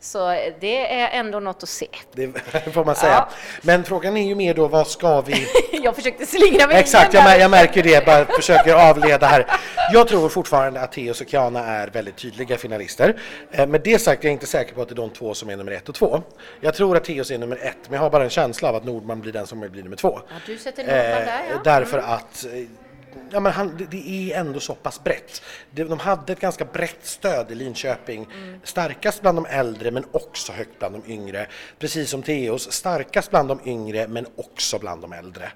Så 0.01 0.31
eh, 0.31 0.55
det 0.61 1.01
är 1.01 1.09
ändå 1.21 1.41
något 1.41 1.63
att 1.63 1.69
se. 1.69 1.89
Det 2.13 2.33
får 2.73 2.85
man 2.85 2.97
säga. 2.97 3.13
Ja. 3.13 3.29
Men 3.63 3.85
frågan 3.85 4.17
är 4.17 4.27
ju 4.27 4.35
mer 4.35 4.55
då, 4.55 4.69
vad 4.69 4.87
ska 4.89 5.21
vi... 5.21 5.47
jag 5.83 5.97
försökte 5.97 6.27
slingra 6.27 6.67
mig 6.67 6.77
Exakt, 6.77 7.15
jag, 7.15 7.41
jag 7.41 7.51
märker 7.51 7.83
det, 7.83 8.07
bara 8.07 8.25
försöker 8.25 8.75
avleda 8.91 9.27
här. 9.27 9.47
Jag 9.93 10.09
tror 10.09 10.29
fortfarande 10.29 10.81
att 10.81 10.93
Theoz 10.93 11.21
och 11.21 11.29
Kiana 11.29 11.65
är 11.65 11.87
väldigt 11.89 12.17
tydliga 12.17 12.57
finalister. 12.57 13.17
Eh, 13.51 13.67
Med 13.67 13.81
det 13.81 13.99
sagt 13.99 14.25
är 14.25 14.29
jag 14.29 14.33
inte 14.33 14.47
säker 14.47 14.75
på 14.75 14.83
att 14.83 14.89
det 14.89 14.93
är 14.93 14.97
de 14.97 15.11
två 15.11 15.35
som 15.35 15.51
är 15.51 15.57
nummer 15.57 15.73
ett 15.73 15.89
och 15.89 15.95
två. 15.95 16.23
Jag 16.61 16.75
tror 16.75 16.97
att 16.97 17.05
Theoz 17.05 17.31
är 17.31 17.39
nummer 17.39 17.57
ett, 17.57 17.77
men 17.85 17.93
jag 17.95 18.01
har 18.01 18.11
bara 18.11 18.25
en 18.25 18.31
känsla 18.31 18.69
av 18.69 18.75
att 18.77 18.85
Nordman 18.85 19.21
blir 19.21 19.33
den 19.33 19.47
som 19.47 19.61
blir 19.61 19.83
nummer 19.83 19.97
två. 19.97 20.21
Ja, 20.29 20.35
du 20.47 20.59
sätter 20.59 20.83
Nordman 20.83 21.01
där, 21.27 21.43
ja. 21.51 21.61
Därför 21.65 21.99
att 21.99 22.45
eh, 22.45 22.51
Ja, 23.31 23.41
men 23.41 23.53
han, 23.53 23.77
det, 23.79 23.85
det 23.85 24.33
är 24.33 24.41
ändå 24.41 24.61
så 24.61 24.75
pass 24.75 25.05
brett. 25.05 25.43
De 25.71 25.99
hade 25.99 26.33
ett 26.33 26.41
ganska 26.41 26.65
brett 26.65 26.99
stöd 27.03 27.51
i 27.51 27.55
Linköping. 27.55 28.29
Mm. 28.35 28.61
Starkast 28.65 29.23
bland 29.23 29.39
de 29.39 29.47
äldre 29.47 29.91
men 29.91 30.05
också 30.13 30.53
högt 30.53 30.79
bland 30.79 30.95
de 30.95 31.13
yngre. 31.13 31.47
Precis 31.79 32.11
som 32.11 32.23
Theos, 32.23 32.73
starkast 32.73 33.31
bland 33.31 33.49
de 33.49 33.61
yngre 33.65 34.09
men 34.09 34.27
också 34.37 34.79
bland 34.79 35.03
de 35.03 35.13
äldre. 35.13 35.53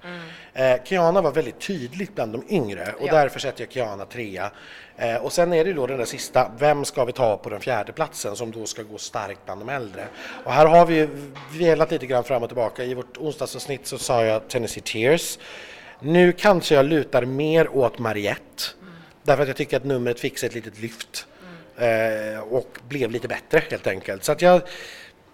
Eh, 0.53 0.83
Kiana 0.83 1.21
var 1.21 1.31
väldigt 1.31 1.59
tydligt 1.59 2.15
bland 2.15 2.31
de 2.31 2.43
yngre 2.49 2.81
och 2.81 3.01
Mm. 3.03 3.15
Ja. 3.15 3.21
därför 3.21 3.39
sätter 3.39 3.61
jag 3.63 3.71
Kiana 3.71 4.05
trea. 4.05 4.51
Eh, 4.97 5.15
och 5.15 5.33
sen 5.33 5.53
är 5.53 5.65
det 5.65 5.73
då 5.73 5.87
den 5.87 5.97
där 5.97 6.05
sista, 6.05 6.51
vem 6.59 6.85
ska 6.85 7.05
vi 7.05 7.11
ta 7.11 7.37
på 7.37 7.49
den 7.49 7.59
fjärde 7.59 7.91
platsen 7.91 8.35
som 8.35 8.51
då 8.51 8.65
ska 8.65 8.83
gå 8.83 8.97
starkt 8.97 9.45
bland 9.45 9.61
de 9.61 9.69
äldre? 9.69 10.07
Och 10.43 10.51
här 10.53 10.65
har 10.65 10.85
vi 10.85 10.95
ju 10.95 11.09
velat 11.51 11.91
lite 11.91 12.05
grann 12.05 12.23
fram 12.23 12.43
och 12.43 12.49
tillbaka. 12.49 12.83
I 12.83 12.93
vårt 12.93 13.17
onsdagsavsnitt 13.17 13.87
så 13.87 13.97
sa 13.97 14.25
jag 14.25 14.47
Tennessee 14.47 14.81
Tears. 14.83 15.37
Nu 16.03 16.31
kanske 16.31 16.75
jag 16.75 16.85
lutar 16.85 17.25
mer 17.25 17.75
åt 17.75 17.99
Mariette. 17.99 18.63
Därför 19.23 19.41
att 19.41 19.47
jag 19.47 19.57
tycker 19.57 19.77
att 19.77 19.83
numret 19.83 20.19
fick 20.19 20.37
sig 20.37 20.47
ett 20.47 20.55
litet 20.55 20.79
lyft. 20.79 21.27
Eh, 21.77 22.39
och 22.39 22.77
blev 22.87 23.11
lite 23.11 23.27
bättre 23.27 23.63
helt 23.69 23.87
enkelt. 23.87 24.23
Så 24.23 24.31
att 24.31 24.41
jag, 24.41 24.61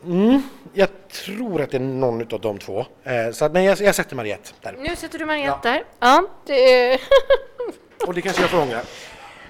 mm, 0.06 0.42
jag 0.74 0.90
tror 1.26 1.62
att 1.62 1.72
det 1.72 1.78
är 1.78 1.82
någon 1.82 2.34
av 2.34 2.42
de 2.42 2.58
två. 2.58 2.86
Eh, 3.04 3.32
så 3.32 3.46
att, 3.46 3.52
men 3.52 3.64
jag, 3.64 3.82
jag 3.82 3.96
sätter 3.96 4.16
Mariette 4.16 4.50
där. 4.62 4.76
Nu 4.80 4.96
sätter 4.96 5.20
du 5.20 5.26
Mariette 5.26 5.70
där. 5.70 5.84
Ja, 6.00 6.24
det, 6.46 7.00
Och 8.08 8.14
det 8.14 8.22
kanske 8.22 8.42
jag 8.42 8.50
får 8.50 8.62
ångra. 8.62 8.82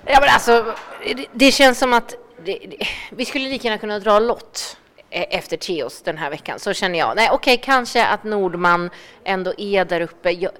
ja 0.06 0.20
men 0.20 0.30
alltså, 0.30 0.76
det, 1.16 1.26
det 1.34 1.52
känns 1.52 1.80
som 1.80 1.94
att 1.94 2.16
det, 2.46 2.60
det, 2.70 2.88
vi 3.12 3.26
skulle 3.26 3.50
lika 3.50 3.68
gärna 3.68 3.78
kunna 3.78 4.00
dra 4.00 4.20
lott 4.20 4.78
eh, 5.10 5.26
efter 5.30 5.58
Teos 5.58 6.02
den 6.02 6.18
här 6.18 6.30
veckan. 6.30 6.60
Så 6.60 6.74
känner 6.74 7.00
jag. 7.00 7.16
Nej, 7.16 7.30
okej, 7.32 7.58
kanske 7.64 8.06
att 8.06 8.24
Nordman 8.24 8.90
ändå 9.24 9.54
är 9.58 9.86
där 9.86 10.02
uppe. 10.02 10.32
Jag, 10.32 10.52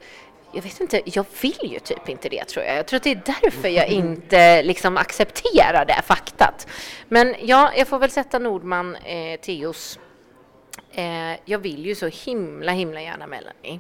jag 0.52 0.62
vet 0.62 0.82
inte, 0.82 1.02
jag 1.06 1.26
vill 1.42 1.60
ju 1.64 1.80
typ 1.80 2.10
inte 2.10 2.30
det 2.30 2.46
tror 2.46 2.66
jag. 2.66 2.78
Jag 2.78 2.88
tror 2.88 2.98
att 2.98 3.04
det 3.04 3.12
är 3.12 3.22
därför 3.42 3.68
jag 3.68 3.88
inte 3.88 4.64
liksom 4.64 4.98
accepterar 4.98 5.86
det 5.86 6.02
faktat. 6.06 6.68
Men 7.08 7.36
ja, 7.42 7.72
jag 7.78 7.88
får 7.88 8.00
väl 8.00 8.12
sätta 8.12 8.40
Nordman, 8.40 8.96
eh, 8.96 9.40
Teos. 9.40 10.00
Eh, 10.92 11.34
jag 11.46 11.60
vill 11.60 11.86
ju 11.86 11.96
så 11.96 12.08
himla, 12.08 12.72
himla 12.72 13.02
gärna 13.02 13.28
Melanie. 13.28 13.80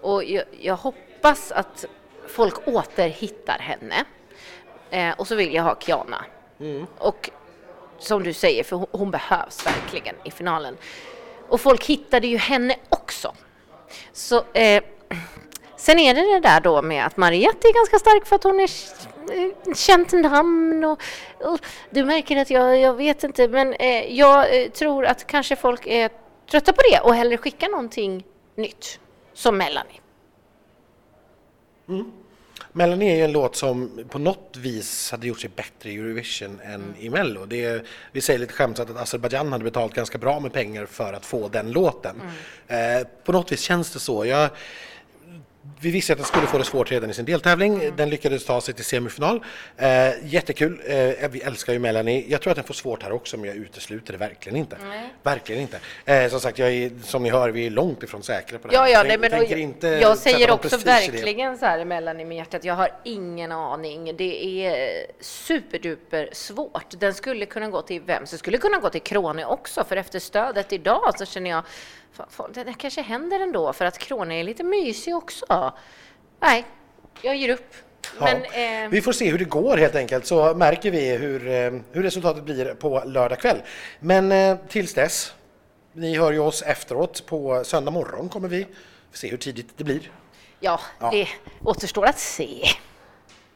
Och 0.00 0.24
jag, 0.24 0.44
jag 0.60 0.76
hoppas 0.76 1.52
att 1.52 1.84
folk 2.28 2.68
återhittar 2.68 3.58
henne. 3.58 4.04
Eh, 4.90 5.20
och 5.20 5.26
så 5.26 5.34
vill 5.34 5.54
jag 5.54 5.62
ha 5.62 5.76
Kiana. 5.80 6.24
Och 6.98 7.30
som 7.98 8.22
du 8.22 8.32
säger, 8.32 8.64
för 8.64 8.76
hon, 8.76 8.86
hon 8.92 9.10
behövs 9.10 9.66
verkligen 9.66 10.14
i 10.24 10.30
finalen. 10.30 10.76
Och 11.48 11.60
folk 11.60 11.84
hittade 11.84 12.26
ju 12.26 12.36
henne 12.36 12.76
också. 12.88 13.34
Så, 14.12 14.44
eh, 14.52 14.82
sen 15.80 15.98
är 15.98 16.14
det 16.14 16.20
det 16.20 16.40
där 16.40 16.60
då 16.60 16.82
med 16.82 17.06
att 17.06 17.16
Mariette 17.16 17.68
är 17.68 17.74
ganska 17.74 17.98
stark 17.98 18.26
för 18.26 18.36
att 18.36 18.44
hon 18.44 18.60
är 18.60 18.70
eh, 19.32 19.74
känt 19.74 20.12
namn 20.12 20.84
och, 20.84 21.02
och 21.38 21.58
du 21.90 22.04
märker 22.04 22.36
att 22.36 22.50
jag, 22.50 22.80
jag 22.80 22.94
vet 22.94 23.24
inte 23.24 23.48
men 23.48 23.74
eh, 23.74 24.18
jag 24.18 24.62
eh, 24.62 24.70
tror 24.70 25.06
att 25.06 25.26
kanske 25.26 25.56
folk 25.56 25.86
är 25.86 26.10
trötta 26.50 26.72
på 26.72 26.82
det 26.90 27.00
och 27.00 27.14
hellre 27.14 27.36
skickar 27.36 27.68
någonting 27.68 28.24
nytt 28.54 29.00
som 29.34 29.58
Melanie. 29.58 30.00
Melanie 32.72 33.12
är 33.12 33.16
ju 33.16 33.24
en 33.24 33.32
låt 33.32 33.56
som 33.56 34.04
på 34.08 34.18
något 34.18 34.56
vis 34.56 35.10
hade 35.10 35.26
gjort 35.26 35.40
sig 35.40 35.50
bättre 35.56 35.90
i 35.90 35.96
Eurovision 35.96 36.60
än 36.64 36.94
i 36.98 37.10
Mello. 37.10 37.46
Det 37.46 37.64
är, 37.64 37.82
vi 38.12 38.20
säger 38.20 38.38
lite 38.38 38.52
skämtsamt 38.52 38.90
att 38.90 38.96
Azerbajdzjan 38.96 39.52
hade 39.52 39.64
betalat 39.64 39.94
ganska 39.94 40.18
bra 40.18 40.40
med 40.40 40.52
pengar 40.52 40.86
för 40.86 41.12
att 41.12 41.26
få 41.26 41.48
den 41.48 41.72
låten. 41.72 42.22
Eh, 42.68 43.06
på 43.24 43.32
något 43.32 43.52
vis 43.52 43.60
känns 43.60 43.92
det 43.92 43.98
så. 43.98 44.26
Jag, 44.26 44.50
vi 45.80 45.90
visste 45.90 46.12
att 46.12 46.18
den 46.18 46.26
skulle 46.26 46.46
få 46.46 46.58
det 46.58 46.64
svårt 46.64 46.90
redan 46.90 47.10
i 47.10 47.14
sin 47.14 47.24
deltävling. 47.24 47.92
Den 47.96 48.10
lyckades 48.10 48.44
ta 48.44 48.60
sig 48.60 48.74
till 48.74 48.84
semifinal. 48.84 49.44
Eh, 49.76 49.88
jättekul. 50.24 50.80
Eh, 50.86 51.28
vi 51.30 51.40
älskar 51.44 51.72
ju 51.72 51.78
Melanie. 51.78 52.24
Jag 52.28 52.40
tror 52.40 52.50
att 52.50 52.56
den 52.56 52.64
får 52.64 52.74
svårt 52.74 53.02
här 53.02 53.12
också, 53.12 53.36
men 53.36 53.46
jag 53.48 53.56
utesluter 53.56 54.12
det 54.12 54.18
verkligen 54.18 54.56
inte. 54.58 54.76
Verkligen 55.22 55.62
inte. 55.62 55.78
Eh, 56.04 56.30
som 56.30 56.40
sagt, 56.40 56.58
jag 56.58 56.70
är, 56.72 56.90
som 57.02 57.22
ni 57.22 57.30
hör, 57.30 57.48
vi 57.48 57.66
är 57.66 57.70
långt 57.70 58.02
ifrån 58.02 58.22
säkra 58.22 58.58
på 58.58 58.68
det 58.68 58.74
Ja, 58.74 58.80
här. 58.80 58.88
ja, 58.88 58.98
Jag 58.98 59.06
nej, 59.06 59.18
men 59.18 59.32
jag, 59.50 59.60
inte 59.60 59.88
jag 59.88 60.18
säger 60.18 60.50
också 60.50 60.76
verkligen 60.76 61.58
så 61.58 61.66
här 61.66 61.78
emellan 61.78 62.20
i 62.20 62.24
med 62.24 62.36
hjärtat, 62.36 62.64
jag 62.64 62.74
har 62.74 62.90
ingen 63.04 63.52
aning. 63.52 64.16
Det 64.16 64.66
är 64.66 65.06
superduper 65.20 66.28
svårt. 66.32 66.86
Den 67.00 67.14
skulle 67.14 67.46
kunna 67.46 67.68
gå 67.68 67.82
till 67.82 68.00
vem? 68.02 68.26
Så 68.26 68.38
skulle 68.38 68.58
kunna 68.58 68.78
gå 68.78 68.90
till 68.90 69.02
Krone 69.02 69.44
också, 69.44 69.84
för 69.84 69.96
efter 69.96 70.18
stödet 70.18 70.72
idag 70.72 71.18
så 71.18 71.24
känner 71.26 71.50
jag, 71.50 71.62
det 72.54 72.64
där 72.64 72.72
kanske 72.72 73.02
händer 73.02 73.40
ändå, 73.40 73.72
för 73.72 73.84
att 73.84 73.98
Krone 73.98 74.40
är 74.40 74.44
lite 74.44 74.62
mysig 74.64 75.16
också. 75.16 75.72
Nej, 76.40 76.64
jag 77.22 77.36
ger 77.36 77.48
upp. 77.48 77.74
Men, 78.20 78.42
ja. 78.42 78.58
eh, 78.84 78.88
Vi 78.90 79.00
får 79.02 79.12
se 79.12 79.30
hur 79.30 79.38
det 79.38 79.44
går 79.44 79.76
helt 79.76 79.94
enkelt 79.94 80.26
så 80.26 80.54
märker 80.54 80.90
vi 80.90 81.10
hur, 81.16 81.46
eh, 81.48 81.72
hur 81.92 82.02
resultatet 82.02 82.44
blir 82.44 82.74
på 82.74 83.02
lördag 83.06 83.38
kväll. 83.38 83.62
Men 84.00 84.32
eh, 84.32 84.56
tills 84.68 84.94
dess, 84.94 85.34
ni 85.92 86.16
hör 86.18 86.32
ju 86.32 86.38
oss 86.38 86.62
efteråt 86.62 87.26
på 87.26 87.64
söndag 87.64 87.90
morgon 87.90 88.28
kommer 88.28 88.48
vi 88.48 88.66
se 89.12 89.28
hur 89.30 89.36
tidigt 89.36 89.68
det 89.76 89.84
blir. 89.84 90.10
ja, 90.60 90.80
Ja. 91.00 91.10
det 91.10 91.28
återstår 91.64 92.06
att 92.06 92.18
se. 92.18 92.64